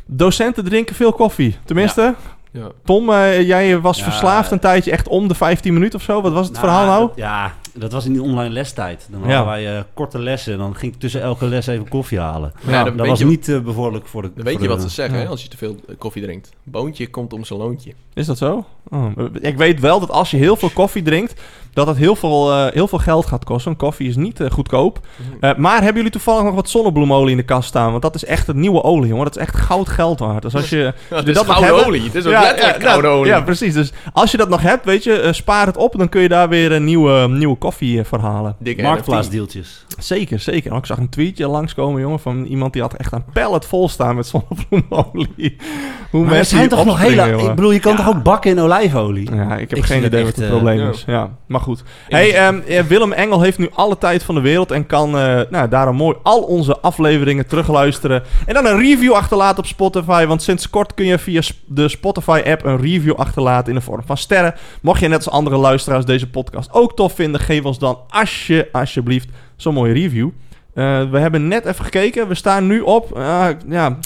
[0.07, 1.57] Docenten drinken veel koffie.
[1.65, 2.15] Tenminste,
[2.53, 2.69] Ja.
[2.85, 3.11] Tom,
[3.41, 4.05] jij was Ja.
[4.05, 6.21] verslaafd een tijdje echt om de 15 minuten of zo.
[6.23, 7.07] Wat was het Nou, verhaal nou?
[7.07, 9.07] dat- Ja, Dat was in die online lestijd.
[9.11, 9.27] Dan Ja.
[9.37, 10.53] hadden wij eh, korte lessen.
[10.53, 12.53] En dan ging ik tussen elke les even koffie halen.
[12.67, 15.17] Ja, dat was je- niet eh, bevorderlijk voor de Dan weet je wat ze zeggen
[15.19, 15.23] ja.
[15.25, 16.51] hè, als je te veel eh, koffie drinkt.
[16.63, 17.93] Boontje komt om zijn loontje.
[18.15, 18.65] Is dat zo?
[18.91, 19.07] Oh,
[19.41, 21.41] ik weet wel dat als je heel veel koffie drinkt,
[21.75, 23.65] dat het heel veel, eh, heel veel geld gaat kosten.
[23.67, 25.01] Want koffie is niet eh, goedkoop.
[25.41, 27.91] Eh, maar hebben jullie toevallig nog wat zonnebloemolie in de kast staan?
[27.91, 29.25] Want dat is echt het nieuwe olie, jongen.
[29.25, 30.43] Dat is echt goud geld waard.
[30.43, 32.03] Dus als je, Ja, als het je is dat nog gouden hebben- olie.
[32.03, 33.31] Het is ook Ja, letterlijk ja, gouden ja, olie.
[33.33, 33.75] Ja, precies.
[33.75, 35.95] Dus als je dat nog hebt, weet je, spaar het op.
[35.99, 38.57] Dan kun je daar weer een nieuwe, nieuwe koffie verhalen.
[38.59, 39.85] Dikke Marktplaatsdeeltjes.
[39.99, 40.73] Zeker, zeker.
[40.73, 43.89] Oh, Ik zag een tweetje langskomen, jongen, van iemand die had echt een pallet vol
[43.89, 45.57] staan met zonnebloemolie.
[46.11, 47.29] Hoe Maar er mensen zijn toch nog hele...
[47.31, 47.49] jongen.
[47.49, 49.35] Ik bedoel, je kan toch ook bakken in olijfolie?
[49.35, 51.05] Ja, ik heb Ik geen idee wat het probleem is.
[51.07, 51.83] Ja, maar goed.
[52.09, 55.69] Hey, ehm, Willem Engel heeft nu alle tijd van de wereld en kan eh, nou,
[55.69, 58.23] daarom mooi al onze afleveringen terugluisteren.
[58.47, 60.27] En dan een review achterlaten op Spotify.
[60.27, 64.17] Want sinds kort kun je via de Spotify-app een review achterlaten in de vorm van
[64.17, 64.55] sterren.
[64.83, 68.69] Mocht je net als andere luisteraars deze podcast ook tof vinden, geef ons dan alsje,
[68.73, 70.29] alsjeblieft zo'n mooie review.
[70.75, 72.29] Eh, we hebben net even gekeken.
[72.29, 73.17] We staan nu op.
[73.19, 73.99] eh, ja,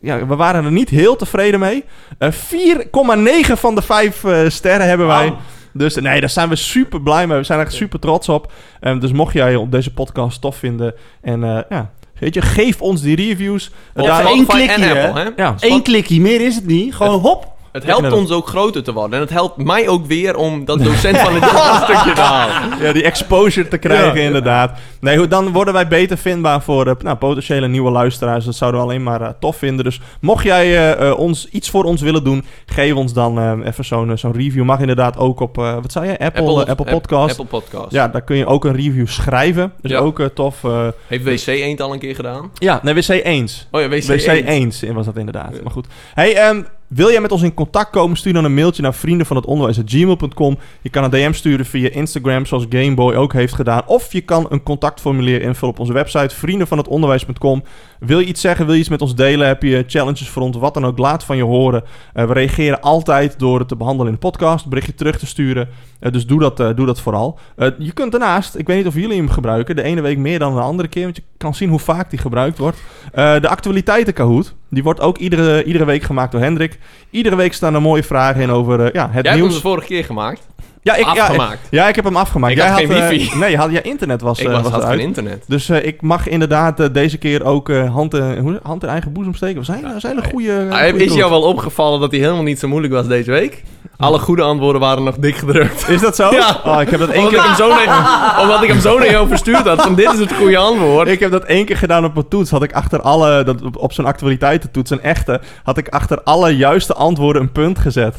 [0.00, 1.84] ja, we waren er niet heel tevreden mee.
[2.18, 5.34] Eh 4,9 van de 5 eh, sterren hebben wij.
[5.76, 7.38] Dus nee, daar zijn we super blij mee.
[7.38, 8.52] We zijn echt super trots op.
[8.80, 12.80] Ehm, dus mocht jij op deze podcast tof vinden en eh, ja, weet je, geef
[12.82, 13.70] ons die reviews.
[13.94, 15.06] Daar- één klikje, hè?
[15.06, 15.28] Apple, hè?
[15.42, 16.94] ja, Eén klikje, meer is het niet.
[16.94, 17.52] Gewoon hop.
[17.74, 19.12] Het helpt ons ook groter te worden.
[19.12, 21.44] En het helpt mij ook weer om dat docent van het
[21.84, 22.78] stukje te halen.
[22.82, 24.26] ja, die exposure te krijgen, Ja.
[24.26, 24.78] inderdaad.
[25.00, 28.44] Nee, goed, dan worden wij beter vindbaar voor eh, nou, potentiële nieuwe luisteraars.
[28.44, 29.84] Dat zouden we alleen maar eh, tof vinden.
[29.84, 34.18] Dus mocht jij eh, ons, iets voor ons willen doen, geef ons dan even zo'n
[34.18, 34.64] zo'n review.
[34.64, 37.40] Mag inderdaad ook op, wat zei je, Apple, Apple, Apple App- Podcast.
[37.40, 37.92] Apple Podcast.
[37.92, 39.72] Ja, daar kun je ook een review schrijven.
[39.80, 39.98] Dus Ja.
[39.98, 40.62] ook tof.
[41.06, 42.50] Heeft WC Eend al een keer gedaan?
[42.54, 43.68] ja, nee, WC eens.
[43.70, 44.48] Oh ja, WC, WC Eend.
[44.48, 45.50] eens was dat inderdaad.
[45.54, 45.60] Ja.
[45.62, 45.86] Maar goed.
[46.14, 46.62] Hey, ehm,
[46.94, 48.16] wil jij met ons in contact komen?
[48.16, 50.58] Stuur dan een mailtje naar vrienden van het onderwijs.gmail.com.
[50.82, 53.82] Je kan een DM sturen via Instagram, zoals Gameboy ook heeft gedaan.
[53.86, 57.62] Of je kan een contactformulier invullen op onze website, vriendenvanhetonderwijs.com.
[58.06, 59.46] Wil je iets zeggen, wil je iets met ons delen?
[59.46, 60.56] Heb je challenges voor ons?
[60.56, 61.84] Wat dan ook, laat van je horen.
[62.12, 65.26] Eh, we reageren altijd door het te behandelen in de podcast, een berichtje terug te
[65.26, 65.68] sturen.
[66.00, 67.38] Eh, dus doe dat, eh, doe dat vooral.
[67.78, 70.54] Je kunt daarnaast, ik weet niet of jullie hem gebruiken, de ene week meer dan
[70.54, 72.78] de andere keer, want je kan zien hoe vaak die gebruikt wordt.
[73.14, 76.78] De actualiteiten Kahoot, die wordt ook iedere, iedere week gemaakt door Hendrik.
[77.10, 79.54] Iedere week staan er mooie vragen in over ja, het Jij hebt hem nieuws.
[79.54, 80.46] de vorige keer gemaakt.
[80.84, 81.58] Ja, ik, ja, Afgemaakt.
[81.70, 82.52] ja, ik heb hem afgemaakt.
[82.52, 83.38] Ik Jij had geen eh, wifi.
[83.38, 85.44] nee, je had, ja, internet was, ik eh, was, was had geen internet.
[85.46, 89.34] Dus eh, ik mag inderdaad deze keer ook hand, in- hoe- hand in eigen boezem
[89.34, 89.58] steken.
[89.58, 90.66] We zijn, we zijn een goede.
[90.70, 93.62] Ah, goede is jou wel opgevallen dat hij helemaal niet zo moeilijk was deze week?
[93.96, 95.88] Alle goede antwoorden waren nog dik gedrukt.
[95.88, 96.30] Is dat zo?
[96.34, 96.60] Ja.
[96.64, 97.46] Oh, ik heb dat één Omdat ik, keer...
[97.46, 99.82] hem zo naar, omdat ik hem zo naar jou verstuurd had.
[99.82, 101.08] Van dit is het goede antwoord.
[101.08, 102.50] Ik heb dat één keer gedaan op een toets.
[102.50, 106.56] Had ik achter alle, dat, op, op zo'n actualiteitentoets, een echte, had ik achter alle
[106.56, 108.16] juiste antwoorden een punt gezet.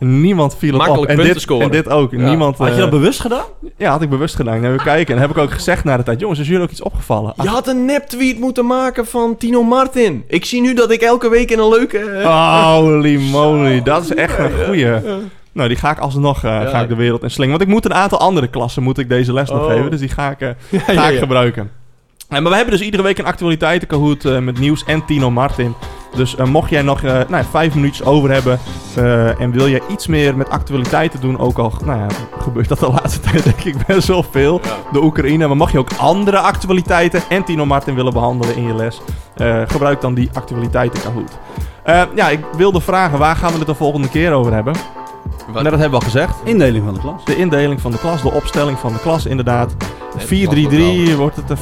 [0.00, 1.08] Niemand viel het Makkelijk op.
[1.08, 1.64] En punten dit, scoren.
[1.64, 2.10] en dit ook.
[2.12, 2.18] Ja.
[2.28, 3.44] Niemand, Had je eh, dat bewust gedaan?
[3.76, 4.64] ja, had ik bewust gedaan.
[4.64, 5.14] Even kijken.
[5.14, 6.20] En heb ik ook gezegd na de tijd.
[6.20, 7.32] Jongens, is jullie ook iets opgevallen?
[7.42, 10.24] Je had een nep-tweet moeten maken van Tino Martin.
[10.28, 11.98] Ik zie nu dat ik elke week in een leuke...
[11.98, 14.86] eh, Holy moly, dat is echt een goeie.
[15.52, 16.66] Nou, die ga ik alsnog eh, Ja.
[16.68, 17.50] ga ik de wereld in slingen.
[17.50, 19.70] Want ik moet een aantal andere klassen moet ik deze les nog Oh.
[19.72, 19.90] geven.
[19.90, 21.18] Dus die ga ik, eh, ja, ga ja, ik ja.
[21.18, 21.70] gebruiken.
[22.28, 25.74] Eh, maar we hebben dus iedere week een actualiteitenkahoot eh met nieuws en Tino Martin.
[26.14, 28.58] Dus eh, mocht jij nog eh, nou, vijf minuutjes over hebben
[28.96, 32.06] eh, en wil jij iets meer met actualiteiten doen, ook al nou ja,
[32.38, 34.76] gebeurt dat de laatste tijd denk ik best wel veel, Ja.
[34.92, 35.46] de Oekraïne.
[35.46, 39.00] Maar mag je ook andere actualiteiten en Tino Martin willen behandelen in je les,
[39.66, 41.38] gebruik dan die actualiteitenkahoot.
[41.82, 44.74] Eh ja, ik wilde vragen, waar gaan we het de volgende keer over hebben?
[45.52, 45.62] Wat?
[45.62, 46.34] Nou, dat hebben we al gezegd.
[46.44, 47.24] Indeling van de klas.
[47.24, 49.74] De indeling van de klas, de opstelling van de klas inderdaad.
[50.18, 50.24] Het
[51.12, 51.56] 4-3-3, wordt het een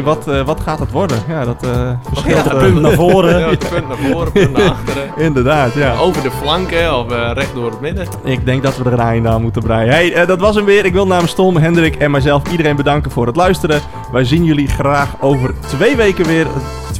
[0.00, 0.04] 5-3-2?
[0.04, 1.18] Wat, eh, wat gaat het worden?
[1.28, 2.44] Ja, dat eh verschilt.
[2.44, 3.38] Ja, eh, Punt naar voren.
[3.40, 5.02] Ja, punt naar voren, punt naar achteren.
[5.26, 5.96] Inderdaad, ja.
[5.96, 8.06] Over de flanken of eh, recht door het midden.
[8.24, 9.92] Ik denk dat we er een einde aan moeten breien.
[9.92, 10.84] Hey, eh, dat was hem weer.
[10.84, 13.80] Ik wil namens Tom, Hendrik en mijzelf iedereen bedanken voor het luisteren.
[14.12, 16.46] Wij zien jullie graag over twee weken weer.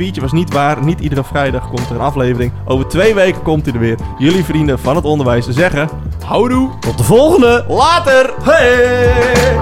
[0.00, 0.84] Het tweetje was niet waar.
[0.84, 2.52] Niet iedere vrijdag komt er een aflevering.
[2.64, 3.98] Over twee weken komt hij er weer.
[4.18, 5.88] Jullie vrienden van het onderwijs zeggen...
[6.24, 6.78] Houdoe!
[6.78, 7.64] Tot de volgende!
[7.68, 8.34] Later!
[8.42, 9.54] Hey!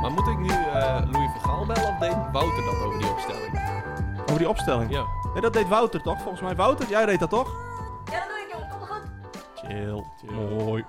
[0.00, 3.10] Maar moet ik nu eh, Louis van Gaal bellen of deed Wouter dat over die
[3.10, 3.60] opstelling?
[4.22, 4.90] Over die opstelling.
[4.90, 5.04] Ja.
[5.32, 6.18] Nee, dat deed Wouter toch?
[6.20, 6.88] Volgens mij Wouter.
[6.88, 7.48] Jij deed dat toch?
[8.04, 8.70] Ja, dat doe ik, joh.
[8.70, 9.02] Komt goed.
[9.54, 10.04] Chill.
[10.64, 10.84] Mooi.